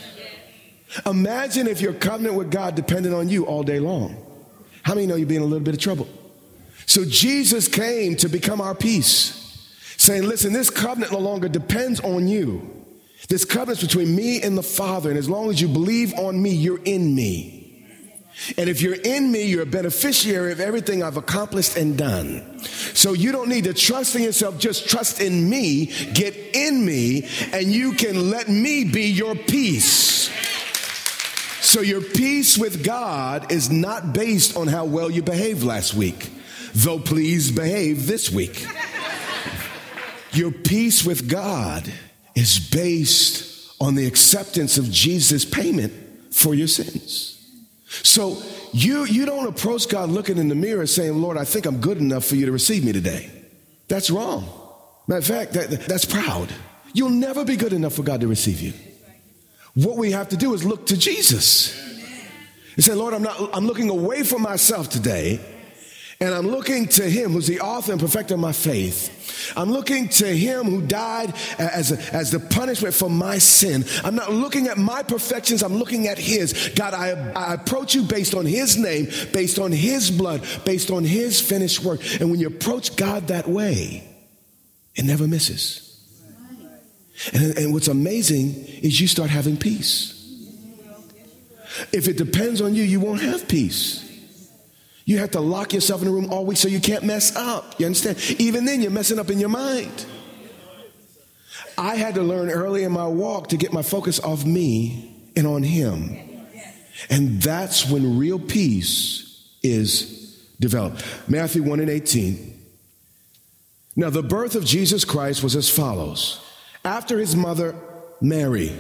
Imagine 1.06 1.68
if 1.68 1.82
your 1.82 1.94
covenant 1.94 2.36
with 2.36 2.52
God 2.52 2.76
depended 2.76 3.14
on 3.14 3.30
you 3.30 3.46
all 3.46 3.64
day 3.64 3.80
long. 3.80 4.26
How 4.84 4.94
many 4.96 5.08
know 5.08 5.16
you'd 5.16 5.28
be 5.28 5.36
in 5.36 5.42
a 5.42 5.46
little 5.46 5.64
bit 5.64 5.74
of 5.74 5.80
trouble? 5.80 6.08
So 6.86 7.06
Jesus 7.06 7.68
came 7.68 8.16
to 8.18 8.28
become 8.28 8.60
our 8.60 8.76
peace, 8.76 9.38
saying, 9.98 10.24
Listen, 10.24 10.52
this 10.52 10.70
covenant 10.70 11.12
no 11.12 11.20
longer 11.20 11.48
depends 11.48 12.00
on 12.02 12.28
you. 12.28 12.70
This 13.30 13.46
covenant's 13.46 13.82
between 13.82 14.16
me 14.16 14.42
and 14.42 14.58
the 14.58 14.64
Father, 14.64 15.10
and 15.10 15.18
as 15.18 15.30
long 15.30 15.50
as 15.50 15.62
you 15.62 15.68
believe 15.68 16.14
on 16.16 16.42
me, 16.42 16.50
you're 16.50 16.84
in 16.84 17.16
me. 17.16 17.61
And 18.58 18.70
if 18.70 18.82
you're 18.82 18.96
in 18.96 19.32
me, 19.32 19.44
you're 19.44 19.62
a 19.62 19.68
beneficiary 19.68 20.52
of 20.52 20.60
everything 20.60 21.04
I've 21.04 21.18
accomplished 21.18 21.78
and 21.78 21.98
done. 21.98 22.60
So 22.94 23.14
you 23.14 23.32
don't 23.32 23.50
need 23.50 23.66
to 23.66 23.74
trust 23.74 24.16
in 24.16 24.24
yourself, 24.24 24.58
just 24.58 24.90
trust 24.90 25.22
in 25.22 25.50
me, 25.50 25.88
get 26.14 26.36
in 26.54 26.86
me, 26.86 27.28
and 27.54 27.72
you 27.72 27.94
can 27.94 28.30
let 28.30 28.50
me 28.50 28.84
be 28.84 29.04
your 29.04 29.36
peace. 29.36 30.30
So 31.62 31.82
your 31.82 32.02
peace 32.02 32.58
with 32.58 32.84
God 32.84 33.52
is 33.52 33.70
not 33.70 34.14
based 34.14 34.58
on 34.58 34.68
how 34.68 34.86
well 34.86 35.10
you 35.10 35.22
behaved 35.22 35.64
last 35.64 35.94
week, 35.94 36.30
though 36.74 37.00
please 37.00 37.52
behave 37.52 38.08
this 38.08 38.30
week. 38.32 38.66
Your 40.34 40.52
peace 40.52 41.06
with 41.06 41.30
God 41.30 41.92
is 42.36 42.60
based 42.60 43.76
on 43.80 43.96
the 43.96 44.08
acceptance 44.08 44.78
of 44.78 44.90
Jesus' 44.90 45.46
payment 45.46 45.94
for 46.34 46.54
your 46.54 46.68
sins. 46.68 47.31
So 47.92 48.42
you, 48.72 49.04
you 49.04 49.26
don't 49.26 49.48
approach 49.48 49.90
God 49.90 50.10
looking 50.10 50.38
in 50.38 50.48
the 50.48 50.56
mirror 50.56 50.88
saying, 50.88 51.22
Lord, 51.22 51.38
I 51.38 51.44
think 51.44 51.66
I'm 51.66 51.82
good 51.82 51.98
enough 51.98 52.26
for 52.26 52.36
you 52.36 52.46
to 52.46 52.52
receive 52.52 52.86
me 52.86 52.94
today. 52.94 53.30
That's 53.90 54.10
wrong. 54.10 54.48
Matter 55.08 55.20
of 55.20 55.26
fact, 55.26 55.54
that, 55.54 55.70
that's 55.88 56.06
proud. 56.06 56.54
You'll 56.94 57.10
never 57.10 57.44
be 57.44 57.58
good 57.58 57.74
enough 57.74 57.94
for 57.94 58.04
God 58.04 58.22
to 58.22 58.28
receive 58.28 58.62
you. 58.62 58.74
What 59.74 59.98
we 59.98 60.12
have 60.12 60.30
to 60.30 60.38
do 60.38 60.54
is 60.54 60.64
look 60.64 60.88
to 60.88 60.98
Jesus 60.98 61.78
and 62.76 62.84
say, 62.84 62.94
Lord, 62.94 63.14
I'm 63.14 63.24
not, 63.24 63.50
I'm 63.54 63.68
looking 63.68 63.90
away 63.90 64.24
from 64.24 64.42
myself 64.42 64.90
today 64.90 65.40
and 66.22 66.36
I'm 66.36 66.48
looking 66.48 66.88
to 66.90 67.10
him 67.10 67.32
who's 67.32 67.48
the 67.48 67.60
author 67.60 67.92
and 67.92 68.00
perfecter 68.00 68.36
of 68.36 68.40
my 68.40 68.52
faith. 68.52 69.54
I'm 69.58 69.72
looking 69.72 70.08
to 70.10 70.28
him 70.28 70.66
who 70.66 70.82
died 70.84 71.34
as, 71.58 71.92
a, 71.92 72.16
as 72.16 72.30
the 72.30 72.40
punishment 72.40 72.94
for 72.94 73.10
my 73.10 73.40
sin. 73.40 73.86
I'm 74.04 74.16
not 74.16 74.32
looking 74.32 74.68
at 74.68 74.78
my 74.78 75.02
perfections, 75.02 75.64
I'm 75.64 75.78
looking 75.78 76.08
at 76.08 76.20
his. 76.20 76.70
God, 76.76 76.94
I, 76.94 77.10
I 77.32 77.56
approach 77.56 77.96
you 77.96 78.04
based 78.04 78.36
on 78.36 78.46
his 78.46 78.78
name, 78.78 79.08
based 79.34 79.58
on 79.58 79.72
his 79.72 80.12
blood, 80.12 80.46
based 80.64 80.92
on 80.92 81.04
his 81.04 81.42
finished 81.42 81.84
work. 81.84 82.02
And 82.22 82.30
when 82.30 82.40
you 82.40 82.48
approach 82.48 82.96
God 82.96 83.28
that 83.28 83.48
way, 83.48 84.08
it 84.94 85.06
never 85.06 85.28
misses. 85.28 85.88
And, 87.34 87.58
and 87.58 87.74
what's 87.74 87.88
amazing 87.88 88.66
is 88.84 89.02
you 89.02 89.08
start 89.08 89.32
having 89.32 89.58
peace. 89.58 90.18
If 91.92 92.08
it 92.08 92.18
depends 92.18 92.62
on 92.62 92.76
you, 92.76 92.84
you 92.84 93.00
won't 93.00 93.22
have 93.22 93.48
peace. 93.48 94.11
You 95.12 95.18
have 95.18 95.32
to 95.32 95.42
lock 95.42 95.74
yourself 95.74 96.02
in 96.02 96.08
a 96.08 96.12
room 96.12 96.32
all 96.32 96.46
week 96.46 96.56
so 96.56 96.70
you 96.70 96.80
can't 96.80 97.04
mess 97.04 97.36
up. 97.36 97.78
You 97.78 97.86
understand? 97.86 98.18
Even 98.40 98.64
then, 98.64 98.82
you're 98.82 98.92
messing 98.92 99.20
up 99.20 99.30
in 99.30 99.42
your 99.42 99.50
mind. 99.50 100.06
I 101.78 101.96
had 101.96 102.16
to 102.16 102.24
learn 102.24 102.50
early 102.50 102.86
in 102.86 102.94
my 102.94 103.08
walk 103.08 103.50
to 103.50 103.58
get 103.58 103.74
my 103.74 103.82
focus 103.82 104.22
off 104.22 104.46
me 104.46 105.14
and 105.36 105.46
on 105.46 105.64
Him. 105.64 106.18
And 107.10 107.42
that's 107.42 107.90
when 107.90 108.18
real 108.20 108.40
peace 108.40 109.50
is 109.62 110.42
developed. 110.62 111.04
Matthew 111.28 111.62
1 111.62 111.82
and 111.82 111.90
18. 111.90 112.58
Now, 113.98 114.12
the 114.12 114.24
birth 114.24 114.56
of 114.56 114.64
Jesus 114.64 115.04
Christ 115.04 115.44
was 115.44 115.58
as 115.58 115.70
follows. 115.70 116.42
After 116.86 117.20
his 117.20 117.36
mother, 117.36 117.76
Mary, 118.22 118.74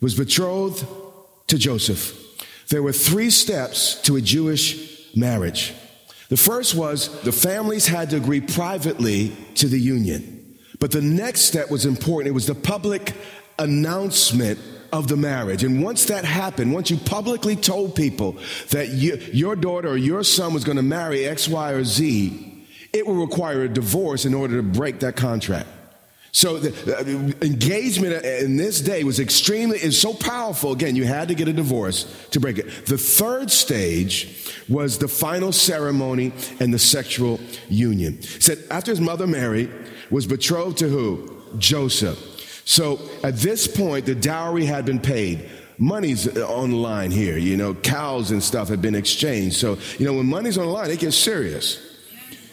was 0.00 0.16
betrothed 0.16 0.84
to 1.46 1.58
Joseph, 1.58 2.18
there 2.70 2.82
were 2.82 2.92
three 2.92 3.30
steps 3.30 4.02
to 4.02 4.16
a 4.16 4.20
Jewish 4.20 4.97
marriage. 5.14 5.74
The 6.28 6.36
first 6.36 6.74
was 6.74 7.22
the 7.22 7.32
families 7.32 7.86
had 7.86 8.10
to 8.10 8.16
agree 8.16 8.40
privately 8.40 9.34
to 9.54 9.66
the 9.66 9.80
union. 9.80 10.58
But 10.78 10.92
the 10.92 11.02
next 11.02 11.42
step 11.42 11.70
was 11.70 11.86
important. 11.86 12.28
It 12.28 12.34
was 12.34 12.46
the 12.46 12.54
public 12.54 13.14
announcement 13.58 14.58
of 14.92 15.08
the 15.08 15.16
marriage. 15.16 15.64
And 15.64 15.82
once 15.82 16.06
that 16.06 16.24
happened, 16.24 16.72
once 16.72 16.90
you 16.90 16.96
publicly 16.96 17.56
told 17.56 17.94
people 17.94 18.36
that 18.70 18.88
you, 18.88 19.16
your 19.32 19.56
daughter 19.56 19.88
or 19.88 19.96
your 19.96 20.22
son 20.22 20.54
was 20.54 20.64
going 20.64 20.76
to 20.76 20.82
marry 20.82 21.26
X, 21.26 21.48
Y, 21.48 21.70
or 21.72 21.84
Z, 21.84 22.66
it 22.92 23.06
will 23.06 23.26
require 23.26 23.62
a 23.62 23.68
divorce 23.68 24.24
in 24.24 24.34
order 24.34 24.56
to 24.56 24.62
break 24.62 25.00
that 25.00 25.16
contract. 25.16 25.68
So 26.32 26.58
the, 26.58 26.96
uh, 26.96 27.44
engagement 27.44 28.24
in 28.24 28.56
this 28.56 28.80
day 28.80 29.02
was 29.02 29.18
extremely 29.18 29.78
is 29.78 30.00
so 30.00 30.12
powerful. 30.12 30.72
Again, 30.72 30.94
you 30.94 31.04
had 31.04 31.28
to 31.28 31.34
get 31.34 31.48
a 31.48 31.52
divorce 31.52 32.04
to 32.30 32.40
break 32.40 32.58
it. 32.58 32.86
The 32.86 32.98
third 32.98 33.50
stage 33.50 34.52
was 34.68 34.98
the 34.98 35.08
final 35.08 35.52
ceremony 35.52 36.32
and 36.60 36.72
the 36.72 36.78
sexual 36.78 37.40
union. 37.68 38.20
Said 38.22 38.58
after 38.70 38.90
his 38.90 39.00
mother 39.00 39.26
Mary 39.26 39.70
was 40.10 40.26
betrothed 40.26 40.78
to 40.78 40.88
who? 40.88 41.42
Joseph. 41.56 42.62
So 42.66 43.00
at 43.24 43.36
this 43.36 43.66
point, 43.66 44.04
the 44.04 44.14
dowry 44.14 44.66
had 44.66 44.84
been 44.84 45.00
paid. 45.00 45.48
Money's 45.78 46.36
on 46.36 46.70
the 46.70 46.76
line 46.76 47.10
here, 47.10 47.38
you 47.38 47.56
know, 47.56 47.72
cows 47.72 48.30
and 48.30 48.42
stuff 48.42 48.68
had 48.68 48.82
been 48.82 48.96
exchanged. 48.96 49.56
So, 49.56 49.78
you 49.98 50.04
know, 50.04 50.12
when 50.12 50.26
money's 50.26 50.58
on 50.58 50.66
the 50.66 50.72
line, 50.72 50.90
it 50.90 50.98
gets 50.98 51.16
serious. 51.16 51.80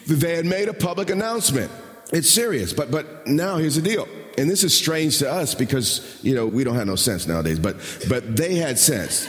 They 0.06 0.36
had 0.36 0.46
made 0.46 0.68
a 0.68 0.72
public 0.72 1.10
announcement 1.10 1.70
it's 2.12 2.30
serious. 2.30 2.72
But 2.72 2.90
but 2.90 3.26
now 3.26 3.56
here's 3.56 3.76
the 3.76 3.82
deal. 3.82 4.08
And 4.38 4.50
this 4.50 4.64
is 4.64 4.76
strange 4.76 5.18
to 5.18 5.32
us 5.32 5.54
because, 5.54 6.18
you 6.22 6.34
know, 6.34 6.46
we 6.46 6.62
don't 6.62 6.74
have 6.74 6.86
no 6.86 6.96
sense 6.96 7.26
nowadays, 7.26 7.58
but 7.58 7.76
but 8.08 8.36
they 8.36 8.56
had 8.56 8.78
sense. 8.78 9.26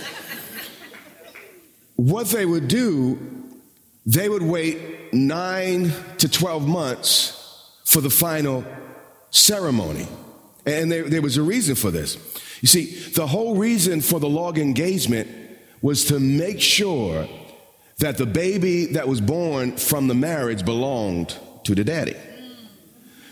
what 1.95 2.27
they 2.27 2.45
would 2.45 2.67
do, 2.67 3.17
they 4.05 4.27
would 4.29 4.43
wait 4.43 5.13
9 5.13 5.91
to 6.17 6.29
12 6.29 6.67
months 6.67 7.71
for 7.85 8.01
the 8.01 8.09
final 8.09 8.65
ceremony. 9.29 10.07
And 10.65 10.91
there, 10.91 11.03
there 11.09 11.21
was 11.21 11.37
a 11.37 11.41
reason 11.41 11.75
for 11.75 11.91
this. 11.91 12.17
You 12.61 12.67
see, 12.67 12.93
the 13.11 13.27
whole 13.27 13.55
reason 13.55 14.01
for 14.01 14.19
the 14.19 14.27
log 14.27 14.57
engagement 14.57 15.29
was 15.81 16.05
to 16.05 16.19
make 16.19 16.59
sure 16.59 17.27
that 17.99 18.17
the 18.17 18.25
baby 18.25 18.87
that 18.87 19.07
was 19.07 19.21
born 19.21 19.77
from 19.77 20.07
the 20.07 20.13
marriage 20.13 20.65
belonged 20.65 21.37
to 21.63 21.73
the 21.73 21.83
daddy. 21.83 22.15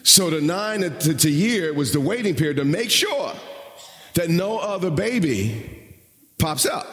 So 0.05 0.29
the 0.29 0.39
nine 0.39 0.81
to, 0.81 1.15
to 1.15 1.29
year 1.31 1.73
was 1.73 1.91
the 1.91 1.99
waiting 1.99 2.35
period 2.35 2.57
to 2.57 2.63
make 2.63 2.91
sure 2.91 3.33
that 4.13 4.29
no 4.29 4.59
other 4.59 4.91
baby 4.91 5.95
pops 6.37 6.67
up. 6.67 6.85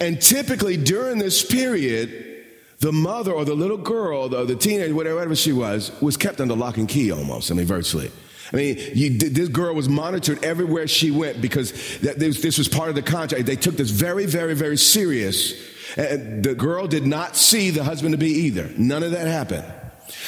And 0.00 0.22
typically 0.22 0.76
during 0.76 1.18
this 1.18 1.44
period, 1.44 2.46
the 2.78 2.92
mother 2.92 3.32
or 3.32 3.44
the 3.44 3.54
little 3.54 3.76
girl, 3.76 4.28
the, 4.28 4.44
the 4.44 4.54
teenager, 4.54 4.94
whatever 4.94 5.34
she 5.34 5.52
was, 5.52 5.90
was 6.00 6.16
kept 6.16 6.40
under 6.40 6.54
lock 6.54 6.76
and 6.76 6.88
key 6.88 7.10
almost, 7.10 7.50
I 7.50 7.54
mean, 7.54 7.66
virtually. 7.66 8.12
I 8.52 8.56
mean, 8.56 8.78
you, 8.94 9.18
this 9.18 9.48
girl 9.48 9.74
was 9.74 9.88
monitored 9.88 10.44
everywhere 10.44 10.86
she 10.86 11.10
went 11.10 11.42
because 11.42 11.98
that, 11.98 12.20
this, 12.20 12.40
this 12.40 12.56
was 12.56 12.68
part 12.68 12.88
of 12.88 12.94
the 12.94 13.02
contract. 13.02 13.46
They 13.46 13.56
took 13.56 13.76
this 13.76 13.90
very, 13.90 14.26
very, 14.26 14.54
very 14.54 14.76
serious. 14.76 15.54
And 15.96 16.44
the 16.44 16.54
girl 16.54 16.86
did 16.86 17.04
not 17.04 17.36
see 17.36 17.70
the 17.70 17.82
husband 17.82 18.12
to 18.12 18.18
be 18.18 18.30
either. 18.30 18.70
None 18.78 19.02
of 19.02 19.10
that 19.10 19.26
happened. 19.26 19.64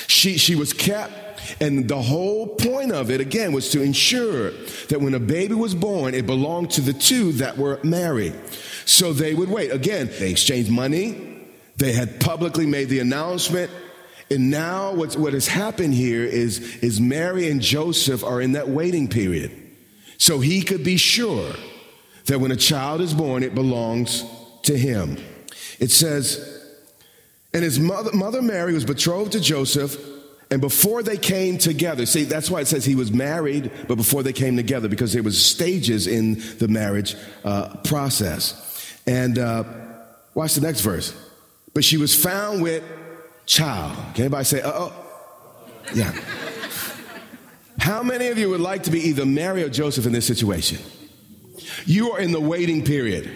She, 0.08 0.38
she 0.38 0.56
was 0.56 0.72
kept 0.72 1.31
and 1.60 1.88
the 1.88 2.00
whole 2.00 2.46
point 2.56 2.92
of 2.92 3.10
it, 3.10 3.20
again, 3.20 3.52
was 3.52 3.70
to 3.70 3.82
ensure 3.82 4.50
that 4.88 5.00
when 5.00 5.14
a 5.14 5.20
baby 5.20 5.54
was 5.54 5.74
born, 5.74 6.14
it 6.14 6.26
belonged 6.26 6.70
to 6.72 6.80
the 6.80 6.92
two 6.92 7.32
that 7.32 7.56
were 7.58 7.78
married. 7.82 8.34
So 8.84 9.12
they 9.12 9.34
would 9.34 9.48
wait. 9.48 9.70
Again, 9.70 10.10
they 10.18 10.30
exchanged 10.30 10.70
money, 10.70 11.48
they 11.76 11.92
had 11.92 12.20
publicly 12.20 12.66
made 12.66 12.88
the 12.88 13.00
announcement. 13.00 13.70
And 14.30 14.50
now 14.50 14.94
what's, 14.94 15.16
what 15.16 15.34
has 15.34 15.46
happened 15.46 15.92
here 15.92 16.24
is, 16.24 16.78
is 16.82 17.00
Mary 17.00 17.50
and 17.50 17.60
Joseph 17.60 18.24
are 18.24 18.40
in 18.40 18.52
that 18.52 18.68
waiting 18.68 19.08
period. 19.08 19.50
So 20.16 20.40
he 20.40 20.62
could 20.62 20.84
be 20.84 20.96
sure 20.96 21.52
that 22.26 22.38
when 22.38 22.50
a 22.50 22.56
child 22.56 23.00
is 23.00 23.12
born, 23.12 23.42
it 23.42 23.54
belongs 23.54 24.24
to 24.62 24.78
him. 24.78 25.18
It 25.80 25.90
says, 25.90 26.62
and 27.52 27.62
his 27.62 27.78
mother, 27.78 28.12
mother 28.14 28.40
Mary 28.40 28.72
was 28.72 28.84
betrothed 28.84 29.32
to 29.32 29.40
Joseph 29.40 29.96
and 30.52 30.60
before 30.60 31.02
they 31.02 31.16
came 31.16 31.56
together, 31.56 32.04
see, 32.04 32.24
that's 32.24 32.50
why 32.50 32.60
it 32.60 32.66
says 32.66 32.84
he 32.84 32.94
was 32.94 33.10
married, 33.10 33.70
but 33.88 33.94
before 33.94 34.22
they 34.22 34.34
came 34.34 34.54
together, 34.54 34.86
because 34.86 35.14
there 35.14 35.22
was 35.22 35.42
stages 35.42 36.06
in 36.06 36.42
the 36.58 36.68
marriage 36.68 37.16
uh, 37.42 37.74
process. 37.84 39.00
And 39.06 39.38
uh, 39.38 39.64
watch 40.34 40.54
the 40.54 40.60
next 40.60 40.82
verse. 40.82 41.16
But 41.72 41.84
she 41.84 41.96
was 41.96 42.14
found 42.14 42.60
with 42.60 42.84
child. 43.46 43.96
Can 44.14 44.24
anybody 44.24 44.44
say, 44.44 44.60
uh 44.60 44.72
oh? 44.74 44.92
Yeah. 45.94 46.12
How 47.78 48.02
many 48.02 48.26
of 48.26 48.36
you 48.36 48.50
would 48.50 48.60
like 48.60 48.82
to 48.82 48.90
be 48.90 49.00
either 49.08 49.24
Mary 49.24 49.62
or 49.62 49.70
Joseph 49.70 50.04
in 50.04 50.12
this 50.12 50.26
situation? 50.26 50.80
You 51.86 52.12
are 52.12 52.20
in 52.20 52.30
the 52.30 52.40
waiting 52.40 52.84
period 52.84 53.30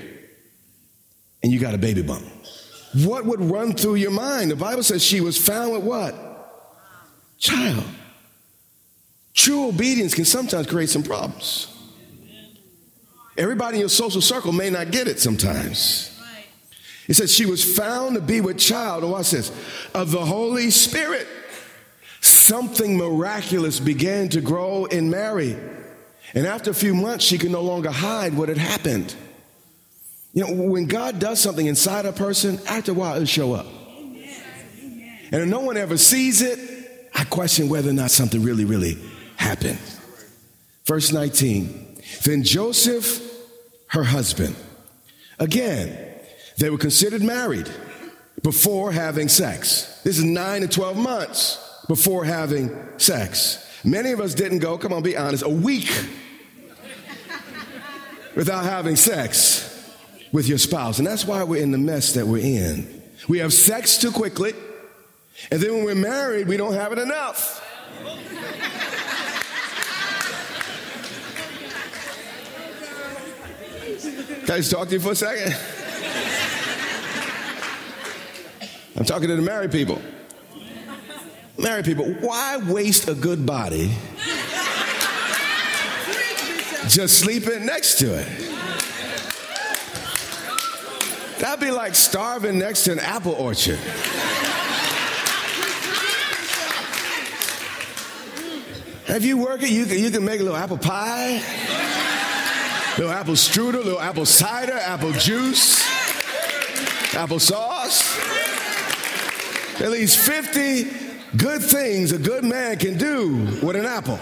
and 1.43 1.51
you 1.51 1.61
got 1.61 1.73
a 1.73 1.79
baby 1.79 2.03
bump. 2.03 2.27
What 3.07 3.25
would 3.25 3.41
run 3.41 3.73
through 3.73 3.95
your 3.95 4.11
mind? 4.11 4.51
The 4.51 4.57
Bible 4.57 4.83
says 4.83 5.03
she 5.03 5.23
was 5.23 5.39
found 5.39 5.73
with 5.73 5.83
what? 5.83 6.25
Child. 7.38 7.85
True 9.35 9.69
obedience 9.69 10.14
can 10.14 10.25
sometimes 10.25 10.66
create 10.66 10.88
some 10.88 11.02
problems. 11.02 11.73
Everybody 13.37 13.76
in 13.76 13.81
your 13.81 13.88
social 13.90 14.23
circle 14.23 14.52
may 14.52 14.71
not 14.71 14.90
get 14.90 15.09
it 15.09 15.21
sometimes. 15.21 16.12
It 17.07 17.14
says 17.14 17.33
she 17.33 17.47
was 17.47 17.76
found 17.76 18.16
to 18.16 18.21
be 18.21 18.40
with 18.40 18.59
child, 18.59 19.02
and 19.02 19.12
watch 19.12 19.31
this, 19.31 19.52
of 19.95 20.11
the 20.11 20.25
Holy 20.25 20.71
Spirit. 20.71 21.28
Something 22.21 22.97
miraculous 22.97 23.78
began 23.78 24.28
to 24.31 24.40
grow 24.40 24.87
in 24.87 25.11
Mary. 25.11 25.57
And 26.35 26.47
after 26.47 26.71
a 26.71 26.75
few 26.75 26.95
months, 26.95 27.25
she 27.25 27.38
could 27.38 27.52
no 27.52 27.61
longer 27.61 27.90
hide 27.90 28.35
what 28.35 28.49
had 28.49 28.59
happened. 28.59 29.14
You 30.33 30.47
know, 30.47 30.64
when 30.64 30.87
God 30.87 31.19
does 31.19 31.40
something 31.40 31.66
inside 31.66 32.07
a 32.07 32.12
person, 32.12 32.59
after 32.66 32.93
a 32.93 32.95
while 32.95 33.14
it'll 33.14 33.26
show 33.26 33.52
up. 33.52 33.66
And 35.33 35.43
if 35.43 35.49
no 35.49 35.61
one 35.61 35.76
ever 35.76 35.97
sees 35.97 36.43
it, 36.43 36.75
I 37.17 37.25
question 37.25 37.71
whether 37.71 37.89
or 37.91 37.95
not 37.95 38.11
something 38.11 38.43
really, 38.43 38.67
really 38.67 38.99
happened. 39.37 39.79
Verse 40.85 41.13
19. 41.13 42.01
Then 42.25 42.43
Joseph, 42.45 43.23
her 43.89 44.05
husband, 44.05 44.55
again, 45.39 46.15
they 46.59 46.69
were 46.69 46.79
considered 46.79 47.23
married 47.23 47.71
before 48.43 48.93
having 48.93 49.29
sex. 49.29 50.01
This 50.05 50.19
is 50.19 50.25
nine 50.25 50.61
to 50.61 50.69
12 50.69 50.97
months 50.97 51.83
before 51.89 52.25
having 52.25 52.71
sex. 52.99 53.67
Many 53.83 54.13
of 54.13 54.21
us 54.21 54.35
didn't 54.35 54.59
go, 54.59 54.77
come 54.77 54.93
on, 54.93 55.03
be 55.03 55.17
honest, 55.17 55.43
a 55.43 55.49
week 55.49 55.91
without 58.35 58.65
having 58.65 58.95
sex 58.95 59.63
with 60.33 60.49
your 60.49 60.59
spouse. 60.59 60.99
And 60.99 61.07
that's 61.07 61.25
why 61.25 61.43
we're 61.45 61.63
in 61.63 61.71
the 61.71 61.79
mess 61.79 62.13
that 62.13 62.27
we're 62.27 62.45
in. 62.45 63.03
We 63.27 63.39
have 63.39 63.55
sex 63.55 63.97
too 63.99 64.13
quickly, 64.13 64.53
and 65.50 65.61
then 65.61 65.75
when 65.75 65.85
we're 65.85 65.95
married, 65.95 66.49
we 66.49 66.57
don't 66.57 66.75
have 66.75 66.93
it 66.93 66.99
enough. 66.99 67.62
Can 74.47 74.55
I 74.55 74.59
just 74.59 74.71
talk 74.71 74.88
to 74.88 74.95
you 74.95 75.00
for 75.00 75.12
a 75.12 75.16
second? 75.16 75.57
I'm 78.97 79.05
talking 79.05 79.28
to 79.28 79.37
the 79.37 79.43
married 79.43 79.73
people. 79.73 80.00
Married 81.59 81.85
people, 81.85 82.07
why 82.21 82.59
waste 82.59 83.09
a 83.09 83.14
good 83.14 83.45
body 83.47 83.90
just 86.88 87.19
sleeping 87.19 87.66
next 87.66 87.99
to 87.99 88.14
it? 88.14 88.28
That'd 91.40 91.61
be 91.61 91.71
like 91.71 91.95
starving 91.95 92.59
next 92.59 92.85
to 92.85 92.93
an 92.93 92.99
apple 93.00 93.33
orchard. 93.33 93.78
If 99.17 99.25
you 99.25 99.39
work 99.39 99.63
it, 99.63 99.71
you 99.71 99.87
can, 99.87 99.99
you 99.99 100.11
can 100.11 100.27
make 100.27 100.41
a 100.41 100.43
little 100.43 100.59
apple 100.59 100.77
pie, 100.77 101.43
little 102.99 103.11
apple 103.11 103.33
strudel, 103.33 103.83
little 103.83 103.99
apple 103.99 104.27
cider, 104.27 104.75
apple 104.75 105.13
juice, 105.13 105.83
apple 107.15 107.39
sauce. 107.39 108.15
At 109.81 109.91
least 109.91 110.19
50 110.19 110.85
good 111.39 111.63
things 111.63 112.13
a 112.13 112.19
good 112.19 112.45
man 112.45 112.77
can 112.77 112.99
do 112.99 113.37
with 113.63 113.75
an 113.77 113.87
apple. 113.87 114.19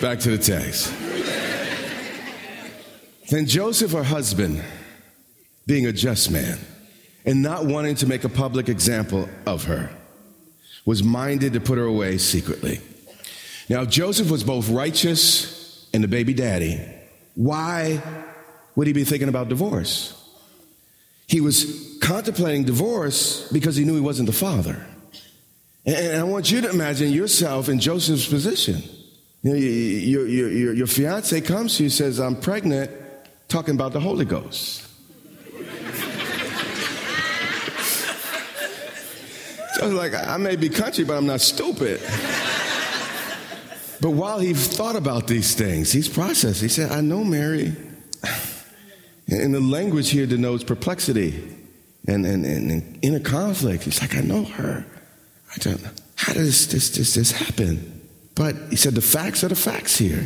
Back 0.00 0.20
to 0.20 0.30
the 0.30 0.38
text. 0.38 0.90
Then 3.28 3.44
Joseph, 3.44 3.92
her 3.92 4.04
husband, 4.04 4.64
being 5.66 5.84
a 5.84 5.92
just 5.92 6.30
man 6.30 6.58
and 7.26 7.42
not 7.42 7.66
wanting 7.66 7.96
to 7.96 8.06
make 8.06 8.24
a 8.24 8.30
public 8.30 8.70
example 8.70 9.28
of 9.44 9.64
her, 9.64 9.90
was 10.86 11.02
minded 11.02 11.52
to 11.52 11.60
put 11.60 11.76
her 11.76 11.84
away 11.84 12.16
secretly. 12.16 12.80
Now, 13.68 13.82
if 13.82 13.90
Joseph 13.90 14.30
was 14.30 14.42
both 14.42 14.70
righteous 14.70 15.56
and 15.96 16.04
the 16.04 16.08
baby 16.08 16.34
daddy. 16.34 16.80
Why 17.34 18.02
would 18.76 18.86
he 18.86 18.92
be 18.92 19.04
thinking 19.04 19.28
about 19.28 19.48
divorce? 19.48 20.12
He 21.26 21.40
was 21.40 21.98
contemplating 22.02 22.64
divorce 22.64 23.50
because 23.50 23.76
he 23.76 23.84
knew 23.84 23.94
he 23.94 24.00
wasn't 24.00 24.26
the 24.26 24.34
father. 24.34 24.86
And 25.84 26.18
I 26.18 26.22
want 26.24 26.50
you 26.50 26.60
to 26.60 26.70
imagine 26.70 27.12
yourself 27.12 27.68
in 27.68 27.80
Joseph's 27.80 28.28
position. 28.28 28.82
You 29.42 29.52
know, 29.52 29.56
your, 29.56 30.26
your, 30.26 30.48
your, 30.48 30.72
your 30.74 30.86
fiance 30.86 31.40
comes 31.40 31.76
to 31.76 31.84
you 31.84 31.90
says, 31.90 32.20
I'm 32.20 32.36
pregnant, 32.36 32.90
talking 33.48 33.74
about 33.74 33.92
the 33.92 34.00
Holy 34.00 34.24
Ghost. 34.24 34.85
So 39.76 39.82
I 39.82 39.86
was 39.88 39.94
like, 39.94 40.14
I 40.14 40.38
may 40.38 40.56
be 40.56 40.70
country, 40.70 41.04
but 41.04 41.18
I'm 41.18 41.26
not 41.26 41.42
stupid. 41.42 42.00
But 44.00 44.10
while 44.12 44.38
he 44.38 44.54
thought 44.54 44.96
about 44.96 45.26
these 45.26 45.54
things, 45.54 45.92
he's 45.92 46.08
processed. 46.08 46.62
He 46.62 46.68
said, 46.68 46.92
I 46.92 47.02
know 47.02 47.22
Mary. 47.22 47.76
And 49.28 49.54
the 49.54 49.60
language 49.60 50.08
here 50.08 50.24
denotes 50.26 50.64
perplexity 50.64 51.44
and, 52.08 52.24
and, 52.24 52.46
and 52.46 52.98
inner 53.02 53.20
conflict. 53.20 53.82
He's 53.82 54.00
like, 54.00 54.16
I 54.16 54.20
know 54.20 54.44
her. 54.44 54.86
I 55.54 55.58
don't. 55.58 55.84
How 56.14 56.32
does 56.32 56.68
this, 56.68 56.96
this, 56.96 57.12
this 57.12 57.32
happen? 57.32 58.00
But 58.34 58.56
he 58.70 58.76
said, 58.76 58.94
the 58.94 59.02
facts 59.02 59.44
are 59.44 59.48
the 59.48 59.56
facts 59.56 59.98
here. 59.98 60.24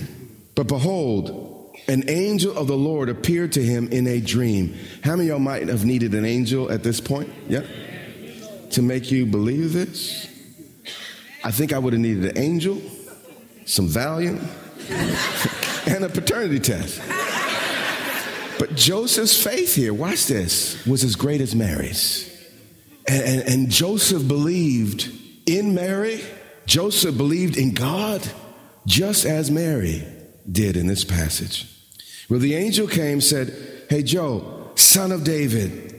But 0.55 0.69
behold, 0.69 1.75
an 1.89 2.09
angel 2.09 2.57
of 2.57 2.69
the 2.69 2.77
Lord 2.77 3.09
appeared 3.09 3.51
to 3.55 3.63
him 3.65 3.89
in 3.89 4.07
a 4.07 4.21
dream. 4.21 4.77
How 5.03 5.17
many 5.17 5.23
of 5.23 5.29
y'all 5.31 5.39
might 5.41 5.67
have 5.67 5.85
needed 5.85 6.15
an 6.15 6.25
angel 6.25 6.71
at 6.71 6.85
this 6.85 7.01
point? 7.01 7.33
Yeah? 7.49 7.63
To 8.71 8.83
make 8.83 9.11
you 9.11 9.27
believe 9.27 9.73
this? 9.73 10.27
I 11.43 11.51
think 11.51 11.73
I 11.73 11.79
would 11.79 11.93
have 11.93 12.03
needed 12.03 12.37
an 12.37 12.39
angel, 12.39 12.81
some 13.65 13.89
Valium, 13.89 14.41
and 15.89 16.05
a 16.05 16.09
paternity 16.09 16.61
test. 16.61 17.01
But 18.59 18.75
Joseph's 18.75 19.43
faith 19.43 19.75
here, 19.75 19.95
watch 19.95 20.27
this, 20.27 20.85
was 20.87 21.03
as 21.03 21.17
great 21.17 21.41
as 21.41 21.55
Mary's. 21.55 22.27
And, 23.09 23.23
and, 23.23 23.49
and 23.49 23.71
Joseph 23.71 24.29
believed 24.29 25.11
in 25.47 25.75
Mary. 25.75 26.21
Joseph 26.67 27.17
believed 27.17 27.57
in 27.57 27.73
God 27.73 28.23
just 28.87 29.25
as 29.25 29.51
Mary 29.51 30.05
did 30.51 30.77
in 30.77 30.87
this 30.87 31.05
passage. 31.05 31.67
Well, 32.29 32.39
the 32.39 32.55
angel 32.55 32.87
came 32.87 33.21
said, 33.21 33.53
Hey, 33.89 34.03
Joe, 34.03 34.71
son 34.75 35.11
of 35.11 35.25
David, 35.25 35.90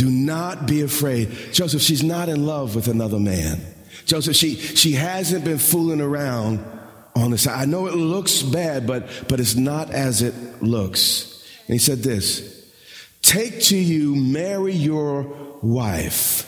do 0.00 0.08
not 0.08 0.66
be 0.66 0.80
afraid. 0.80 1.28
Joseph, 1.52 1.82
she's 1.82 2.02
not 2.02 2.30
in 2.30 2.46
love 2.46 2.74
with 2.74 2.88
another 2.88 3.18
man. 3.18 3.60
Joseph, 4.06 4.34
she, 4.34 4.54
she 4.54 4.92
hasn't 4.92 5.44
been 5.44 5.58
fooling 5.58 6.00
around 6.00 6.64
on 7.14 7.30
the 7.30 7.36
side. 7.36 7.60
I 7.60 7.66
know 7.66 7.86
it 7.86 7.94
looks 7.94 8.40
bad, 8.42 8.86
but, 8.86 9.06
but 9.28 9.40
it's 9.40 9.56
not 9.56 9.90
as 9.90 10.22
it 10.22 10.62
looks. 10.62 11.46
And 11.66 11.74
he 11.74 11.78
said 11.78 11.98
this 11.98 12.72
Take 13.20 13.60
to 13.64 13.76
you 13.76 14.16
Mary, 14.16 14.72
your 14.72 15.24
wife. 15.60 16.46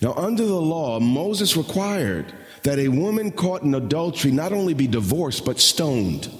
Now, 0.00 0.12
under 0.12 0.46
the 0.46 0.54
law, 0.54 1.00
Moses 1.00 1.56
required 1.56 2.32
that 2.62 2.78
a 2.78 2.86
woman 2.86 3.32
caught 3.32 3.62
in 3.62 3.74
adultery 3.74 4.30
not 4.30 4.52
only 4.52 4.72
be 4.72 4.86
divorced, 4.86 5.44
but 5.44 5.58
stoned. 5.58 6.30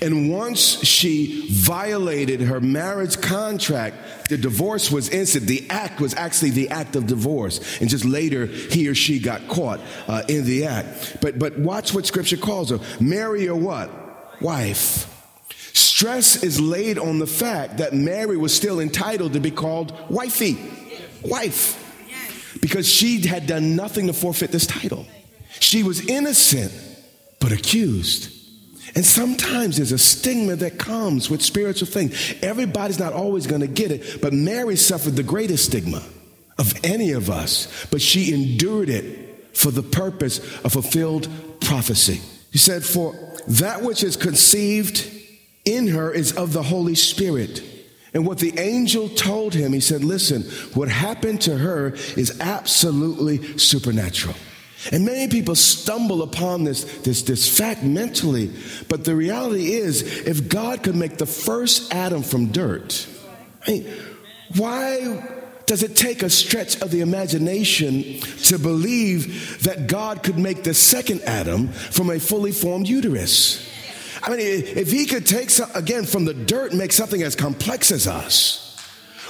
And 0.00 0.30
once 0.30 0.84
she 0.84 1.46
violated 1.50 2.40
her 2.40 2.60
marriage 2.60 3.20
contract, 3.20 4.28
the 4.28 4.38
divorce 4.38 4.90
was 4.90 5.08
instant. 5.08 5.46
The 5.46 5.68
act 5.70 6.00
was 6.00 6.14
actually 6.14 6.50
the 6.50 6.70
act 6.70 6.94
of 6.94 7.06
divorce. 7.06 7.80
And 7.80 7.90
just 7.90 8.04
later, 8.04 8.46
he 8.46 8.88
or 8.88 8.94
she 8.94 9.18
got 9.18 9.48
caught 9.48 9.80
uh, 10.06 10.22
in 10.28 10.44
the 10.44 10.66
act. 10.66 11.16
But, 11.20 11.38
but 11.38 11.58
watch 11.58 11.92
what 11.92 12.06
scripture 12.06 12.36
calls 12.36 12.70
her 12.70 12.78
Mary 13.00 13.48
or 13.48 13.56
what? 13.56 13.90
Wife. 14.40 15.08
Stress 15.74 16.42
is 16.42 16.60
laid 16.60 16.98
on 16.98 17.18
the 17.18 17.26
fact 17.26 17.78
that 17.78 17.92
Mary 17.92 18.36
was 18.36 18.54
still 18.54 18.80
entitled 18.80 19.32
to 19.32 19.40
be 19.40 19.50
called 19.50 19.92
wifey, 20.10 20.58
wife, 21.22 21.78
because 22.60 22.88
she 22.88 23.26
had 23.26 23.46
done 23.46 23.76
nothing 23.76 24.06
to 24.08 24.12
forfeit 24.12 24.52
this 24.52 24.66
title. 24.66 25.06
She 25.60 25.82
was 25.82 26.06
innocent, 26.08 26.72
but 27.40 27.52
accused. 27.52 28.41
And 28.94 29.04
sometimes 29.04 29.78
there's 29.78 29.92
a 29.92 29.98
stigma 29.98 30.56
that 30.56 30.78
comes 30.78 31.30
with 31.30 31.42
spiritual 31.42 31.88
things. 31.88 32.34
Everybody's 32.42 32.98
not 32.98 33.12
always 33.12 33.46
going 33.46 33.62
to 33.62 33.66
get 33.66 33.90
it, 33.90 34.20
but 34.20 34.32
Mary 34.32 34.76
suffered 34.76 35.16
the 35.16 35.22
greatest 35.22 35.66
stigma 35.66 36.02
of 36.58 36.74
any 36.84 37.12
of 37.12 37.30
us, 37.30 37.86
but 37.90 38.02
she 38.02 38.34
endured 38.34 38.90
it 38.90 39.56
for 39.56 39.70
the 39.70 39.82
purpose 39.82 40.38
of 40.62 40.72
fulfilled 40.72 41.28
prophecy. 41.60 42.20
He 42.50 42.58
said, 42.58 42.84
For 42.84 43.14
that 43.48 43.82
which 43.82 44.04
is 44.04 44.16
conceived 44.16 45.10
in 45.64 45.88
her 45.88 46.12
is 46.12 46.32
of 46.32 46.52
the 46.52 46.62
Holy 46.62 46.94
Spirit. 46.94 47.62
And 48.14 48.26
what 48.26 48.38
the 48.38 48.58
angel 48.58 49.08
told 49.08 49.54
him, 49.54 49.72
he 49.72 49.80
said, 49.80 50.04
Listen, 50.04 50.42
what 50.74 50.88
happened 50.88 51.40
to 51.42 51.56
her 51.56 51.94
is 52.16 52.38
absolutely 52.40 53.58
supernatural. 53.58 54.34
And 54.90 55.04
many 55.04 55.28
people 55.28 55.54
stumble 55.54 56.22
upon 56.22 56.64
this, 56.64 56.84
this, 57.02 57.22
this 57.22 57.58
fact 57.58 57.82
mentally. 57.84 58.50
But 58.88 59.04
the 59.04 59.14
reality 59.14 59.74
is, 59.74 60.02
if 60.02 60.48
God 60.48 60.82
could 60.82 60.96
make 60.96 61.18
the 61.18 61.26
first 61.26 61.92
Adam 61.94 62.22
from 62.22 62.46
dirt, 62.46 63.06
I 63.66 63.70
mean, 63.70 63.92
why 64.56 65.38
does 65.66 65.82
it 65.84 65.94
take 65.94 66.22
a 66.22 66.30
stretch 66.30 66.80
of 66.82 66.90
the 66.90 67.00
imagination 67.00 68.20
to 68.44 68.58
believe 68.58 69.62
that 69.62 69.86
God 69.86 70.22
could 70.22 70.38
make 70.38 70.64
the 70.64 70.74
second 70.74 71.22
Adam 71.22 71.68
from 71.68 72.10
a 72.10 72.18
fully 72.18 72.52
formed 72.52 72.88
uterus? 72.88 73.68
I 74.22 74.30
mean, 74.30 74.40
if 74.40 74.90
he 74.90 75.06
could 75.06 75.26
take, 75.26 75.50
again, 75.74 76.04
from 76.04 76.24
the 76.24 76.34
dirt 76.34 76.74
make 76.74 76.92
something 76.92 77.22
as 77.22 77.36
complex 77.36 77.90
as 77.90 78.06
us, 78.06 78.76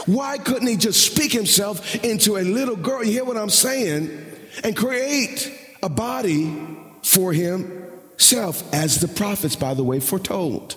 why 0.06 0.38
couldn't 0.38 0.66
he 0.66 0.76
just 0.76 1.04
speak 1.04 1.32
himself 1.32 1.94
into 2.04 2.36
a 2.36 2.42
little 2.42 2.76
girl? 2.76 3.04
You 3.04 3.12
hear 3.12 3.24
what 3.24 3.36
I'm 3.36 3.50
saying? 3.50 4.32
And 4.64 4.76
create 4.76 5.52
a 5.82 5.88
body 5.88 6.54
for 7.02 7.32
himself, 7.32 8.62
as 8.74 9.00
the 9.00 9.08
prophets, 9.08 9.56
by 9.56 9.74
the 9.74 9.82
way, 9.82 10.00
foretold. 10.00 10.76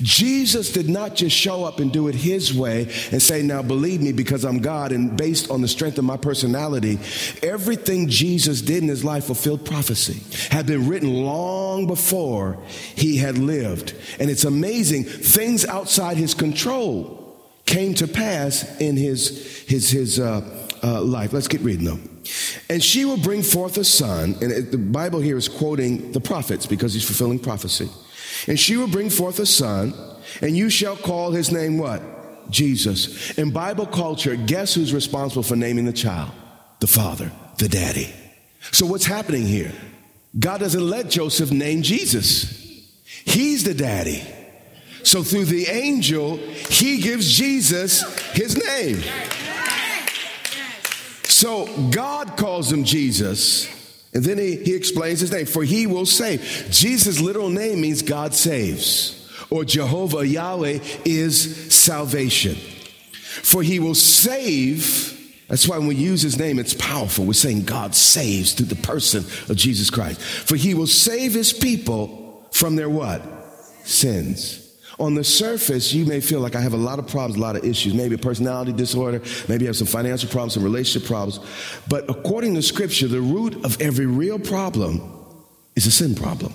Jesus 0.00 0.72
did 0.72 0.88
not 0.88 1.16
just 1.16 1.36
show 1.36 1.64
up 1.64 1.80
and 1.80 1.92
do 1.92 2.08
it 2.08 2.14
his 2.14 2.54
way 2.54 2.82
and 3.10 3.20
say, 3.20 3.42
Now 3.42 3.62
believe 3.62 4.00
me 4.00 4.12
because 4.12 4.44
I'm 4.44 4.58
God, 4.58 4.92
and 4.92 5.16
based 5.16 5.50
on 5.50 5.60
the 5.60 5.68
strength 5.68 5.98
of 5.98 6.04
my 6.04 6.16
personality. 6.16 6.98
Everything 7.42 8.08
Jesus 8.08 8.62
did 8.62 8.82
in 8.82 8.88
his 8.88 9.04
life 9.04 9.24
fulfilled 9.24 9.64
prophecy, 9.64 10.22
had 10.54 10.66
been 10.66 10.88
written 10.88 11.12
long 11.12 11.86
before 11.86 12.58
he 12.94 13.16
had 13.16 13.38
lived. 13.38 13.94
And 14.20 14.30
it's 14.30 14.44
amazing, 14.44 15.04
things 15.04 15.64
outside 15.64 16.16
his 16.16 16.34
control 16.34 17.22
came 17.64 17.94
to 17.94 18.06
pass 18.06 18.80
in 18.80 18.96
his, 18.96 19.64
his, 19.66 19.90
his 19.90 20.20
uh, 20.20 20.68
uh, 20.84 21.02
life. 21.02 21.32
Let's 21.32 21.48
get 21.48 21.62
reading 21.62 21.86
though. 21.86 22.15
And 22.68 22.82
she 22.82 23.04
will 23.04 23.16
bring 23.16 23.42
forth 23.42 23.78
a 23.78 23.84
son, 23.84 24.36
and 24.40 24.70
the 24.70 24.78
Bible 24.78 25.20
here 25.20 25.36
is 25.36 25.48
quoting 25.48 26.12
the 26.12 26.20
prophets 26.20 26.66
because 26.66 26.94
he's 26.94 27.04
fulfilling 27.04 27.38
prophecy. 27.38 27.90
And 28.46 28.58
she 28.58 28.76
will 28.76 28.88
bring 28.88 29.10
forth 29.10 29.38
a 29.38 29.46
son, 29.46 29.94
and 30.40 30.56
you 30.56 30.70
shall 30.70 30.96
call 30.96 31.30
his 31.30 31.50
name 31.52 31.78
what? 31.78 32.02
Jesus. 32.50 33.36
In 33.38 33.50
Bible 33.50 33.86
culture, 33.86 34.36
guess 34.36 34.74
who's 34.74 34.92
responsible 34.92 35.42
for 35.42 35.56
naming 35.56 35.84
the 35.84 35.92
child? 35.92 36.30
The 36.80 36.86
father, 36.86 37.32
the 37.58 37.68
daddy. 37.68 38.12
So 38.72 38.86
what's 38.86 39.06
happening 39.06 39.42
here? 39.46 39.72
God 40.38 40.60
doesn't 40.60 40.88
let 40.88 41.08
Joseph 41.08 41.50
name 41.50 41.82
Jesus. 41.82 42.84
He's 43.24 43.64
the 43.64 43.74
daddy. 43.74 44.22
So 45.02 45.22
through 45.22 45.46
the 45.46 45.66
angel, 45.68 46.36
he 46.36 47.00
gives 47.00 47.32
Jesus 47.32 48.02
his 48.32 48.56
name. 48.56 49.00
So 51.36 51.66
God 51.90 52.38
calls 52.38 52.72
him 52.72 52.84
Jesus. 52.84 53.68
And 54.14 54.24
then 54.24 54.38
he, 54.38 54.56
he 54.56 54.74
explains 54.74 55.20
his 55.20 55.30
name, 55.30 55.44
for 55.44 55.62
he 55.64 55.86
will 55.86 56.06
save. 56.06 56.40
Jesus' 56.70 57.20
literal 57.20 57.50
name 57.50 57.82
means 57.82 58.00
God 58.00 58.32
saves, 58.32 59.30
or 59.50 59.62
Jehovah 59.62 60.26
Yahweh 60.26 60.78
is 61.04 61.74
salvation. 61.74 62.54
For 62.54 63.62
he 63.62 63.80
will 63.80 63.94
save. 63.94 65.44
That's 65.48 65.68
why 65.68 65.76
when 65.76 65.88
we 65.88 65.96
use 65.96 66.22
his 66.22 66.38
name, 66.38 66.58
it's 66.58 66.72
powerful. 66.72 67.26
We're 67.26 67.34
saying 67.34 67.64
God 67.64 67.94
saves 67.94 68.54
through 68.54 68.68
the 68.68 68.76
person 68.76 69.22
of 69.50 69.56
Jesus 69.56 69.90
Christ. 69.90 70.22
For 70.22 70.56
he 70.56 70.72
will 70.72 70.86
save 70.86 71.34
his 71.34 71.52
people 71.52 72.48
from 72.50 72.76
their 72.76 72.88
what? 72.88 73.20
Sins. 73.84 74.65
On 74.98 75.14
the 75.14 75.24
surface, 75.24 75.92
you 75.92 76.06
may 76.06 76.20
feel 76.20 76.40
like 76.40 76.54
I 76.54 76.60
have 76.60 76.72
a 76.72 76.78
lot 76.78 76.98
of 76.98 77.06
problems, 77.06 77.36
a 77.36 77.40
lot 77.40 77.54
of 77.54 77.64
issues, 77.64 77.92
maybe 77.92 78.14
a 78.14 78.18
personality 78.18 78.72
disorder, 78.72 79.20
maybe 79.46 79.64
you 79.64 79.68
have 79.68 79.76
some 79.76 79.86
financial 79.86 80.30
problems, 80.30 80.54
some 80.54 80.64
relationship 80.64 81.06
problems. 81.06 81.38
But 81.86 82.08
according 82.08 82.54
to 82.54 82.62
scripture, 82.62 83.06
the 83.06 83.20
root 83.20 83.62
of 83.64 83.80
every 83.80 84.06
real 84.06 84.38
problem 84.38 85.02
is 85.74 85.86
a 85.86 85.90
sin 85.90 86.14
problem. 86.14 86.54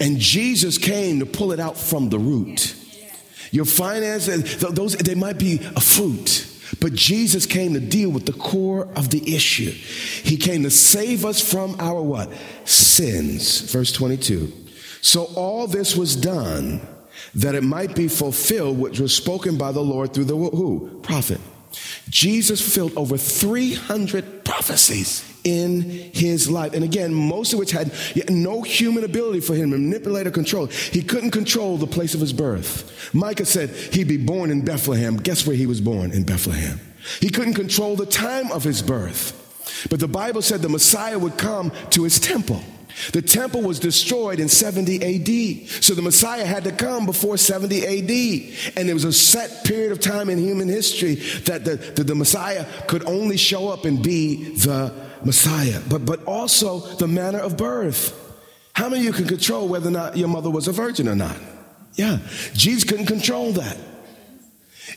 And 0.00 0.18
Jesus 0.18 0.76
came 0.76 1.20
to 1.20 1.26
pull 1.26 1.52
it 1.52 1.60
out 1.60 1.78
from 1.78 2.10
the 2.10 2.18
root. 2.18 2.74
Your 3.52 3.64
finances, 3.64 4.58
those, 4.58 4.94
they 4.96 5.14
might 5.14 5.38
be 5.38 5.58
a 5.74 5.80
fruit. 5.80 6.46
But 6.80 6.92
Jesus 6.92 7.46
came 7.46 7.72
to 7.72 7.80
deal 7.80 8.10
with 8.10 8.26
the 8.26 8.34
core 8.34 8.86
of 8.96 9.08
the 9.08 9.34
issue. 9.34 9.70
He 9.70 10.36
came 10.36 10.64
to 10.64 10.70
save 10.70 11.24
us 11.24 11.40
from 11.40 11.76
our 11.78 12.02
what? 12.02 12.30
Sins. 12.66 13.60
Verse 13.72 13.90
22. 13.92 14.52
So 15.00 15.24
all 15.34 15.66
this 15.66 15.96
was 15.96 16.14
done 16.14 16.86
that 17.34 17.54
it 17.54 17.62
might 17.62 17.94
be 17.94 18.08
fulfilled 18.08 18.78
which 18.78 19.00
was 19.00 19.14
spoken 19.14 19.56
by 19.56 19.72
the 19.72 19.80
Lord 19.80 20.14
through 20.14 20.24
the 20.24 20.36
who? 20.36 21.00
Prophet. 21.02 21.40
Jesus 22.08 22.60
fulfilled 22.60 22.92
over 22.96 23.16
300 23.16 24.44
prophecies 24.44 25.24
in 25.44 25.80
his 25.82 26.50
life. 26.50 26.72
And 26.72 26.84
again, 26.84 27.12
most 27.12 27.52
of 27.52 27.58
which 27.58 27.70
had 27.70 27.92
no 28.28 28.62
human 28.62 29.04
ability 29.04 29.40
for 29.40 29.54
him 29.54 29.70
to 29.70 29.78
manipulate 29.78 30.26
or 30.26 30.30
control. 30.30 30.66
He 30.66 31.02
couldn't 31.02 31.30
control 31.30 31.76
the 31.76 31.86
place 31.86 32.14
of 32.14 32.20
his 32.20 32.32
birth. 32.32 33.14
Micah 33.14 33.44
said 33.44 33.70
he'd 33.70 34.08
be 34.08 34.16
born 34.16 34.50
in 34.50 34.64
Bethlehem. 34.64 35.16
Guess 35.16 35.46
where 35.46 35.56
he 35.56 35.66
was 35.66 35.80
born? 35.80 36.12
In 36.12 36.24
Bethlehem. 36.24 36.80
He 37.20 37.30
couldn't 37.30 37.54
control 37.54 37.96
the 37.96 38.06
time 38.06 38.50
of 38.52 38.64
his 38.64 38.82
birth. 38.82 39.34
But 39.90 40.00
the 40.00 40.08
Bible 40.08 40.42
said 40.42 40.62
the 40.62 40.68
Messiah 40.68 41.18
would 41.18 41.38
come 41.38 41.72
to 41.90 42.04
his 42.04 42.18
temple. 42.18 42.62
The 43.12 43.22
temple 43.22 43.62
was 43.62 43.78
destroyed 43.78 44.40
in 44.40 44.48
70 44.48 44.96
AD. 44.96 45.68
So 45.82 45.94
the 45.94 46.02
Messiah 46.02 46.44
had 46.44 46.64
to 46.64 46.72
come 46.72 47.06
before 47.06 47.36
70 47.36 47.86
AD. 47.86 48.74
And 48.76 48.88
there 48.88 48.94
was 48.94 49.04
a 49.04 49.12
set 49.12 49.64
period 49.64 49.92
of 49.92 50.00
time 50.00 50.28
in 50.28 50.38
human 50.38 50.68
history 50.68 51.16
that 51.46 51.64
the, 51.64 51.76
that 51.76 52.06
the 52.06 52.14
Messiah 52.14 52.66
could 52.86 53.04
only 53.04 53.36
show 53.36 53.68
up 53.68 53.84
and 53.84 54.02
be 54.02 54.54
the 54.56 54.92
Messiah. 55.24 55.80
But, 55.88 56.04
but 56.04 56.24
also 56.24 56.80
the 56.96 57.08
manner 57.08 57.38
of 57.38 57.56
birth. 57.56 58.14
How 58.72 58.88
many 58.88 59.00
of 59.00 59.06
you 59.06 59.12
can 59.12 59.26
control 59.26 59.68
whether 59.68 59.88
or 59.88 59.92
not 59.92 60.16
your 60.16 60.28
mother 60.28 60.50
was 60.50 60.68
a 60.68 60.72
virgin 60.72 61.08
or 61.08 61.16
not? 61.16 61.36
Yeah. 61.94 62.18
Jesus 62.54 62.84
couldn't 62.84 63.06
control 63.06 63.52
that. 63.52 63.76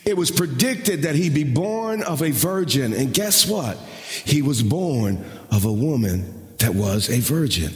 It 0.04 0.16
was 0.16 0.30
predicted 0.30 1.02
that 1.02 1.14
he'd 1.14 1.34
be 1.34 1.44
born 1.44 2.02
of 2.02 2.22
a 2.22 2.30
virgin. 2.30 2.92
And 2.92 3.12
guess 3.12 3.46
what? 3.46 3.76
He 4.24 4.42
was 4.42 4.62
born 4.62 5.24
of 5.50 5.64
a 5.64 5.72
woman 5.72 6.54
that 6.58 6.74
was 6.74 7.10
a 7.10 7.18
virgin. 7.18 7.72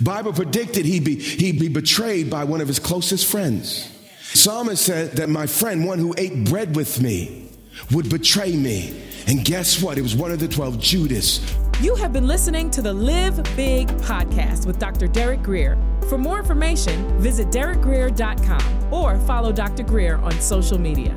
Bible 0.00 0.32
predicted 0.32 0.84
he'd 0.84 1.04
be, 1.04 1.16
he'd 1.16 1.58
be 1.58 1.68
betrayed 1.68 2.30
by 2.30 2.44
one 2.44 2.60
of 2.60 2.68
his 2.68 2.78
closest 2.78 3.26
friends. 3.26 3.90
Psalmist 4.34 4.84
said 4.84 5.12
that 5.12 5.28
my 5.28 5.46
friend, 5.46 5.86
one 5.86 5.98
who 5.98 6.14
ate 6.18 6.44
bread 6.44 6.76
with 6.76 7.00
me, 7.00 7.50
would 7.92 8.10
betray 8.10 8.54
me. 8.54 9.02
And 9.26 9.44
guess 9.44 9.82
what? 9.82 9.98
It 9.98 10.02
was 10.02 10.14
one 10.14 10.32
of 10.32 10.40
the 10.40 10.48
12, 10.48 10.78
Judas. 10.78 11.54
You 11.80 11.94
have 11.94 12.12
been 12.12 12.26
listening 12.26 12.70
to 12.72 12.82
the 12.82 12.92
Live 12.92 13.42
Big 13.56 13.88
podcast 13.98 14.66
with 14.66 14.78
Dr. 14.78 15.06
Derek 15.06 15.42
Grier. 15.42 15.78
For 16.08 16.18
more 16.18 16.38
information, 16.38 17.20
visit 17.20 17.48
derekgrier.com 17.48 18.92
or 18.92 19.18
follow 19.20 19.52
Dr. 19.52 19.82
Grier 19.84 20.16
on 20.16 20.32
social 20.40 20.78
media. 20.78 21.14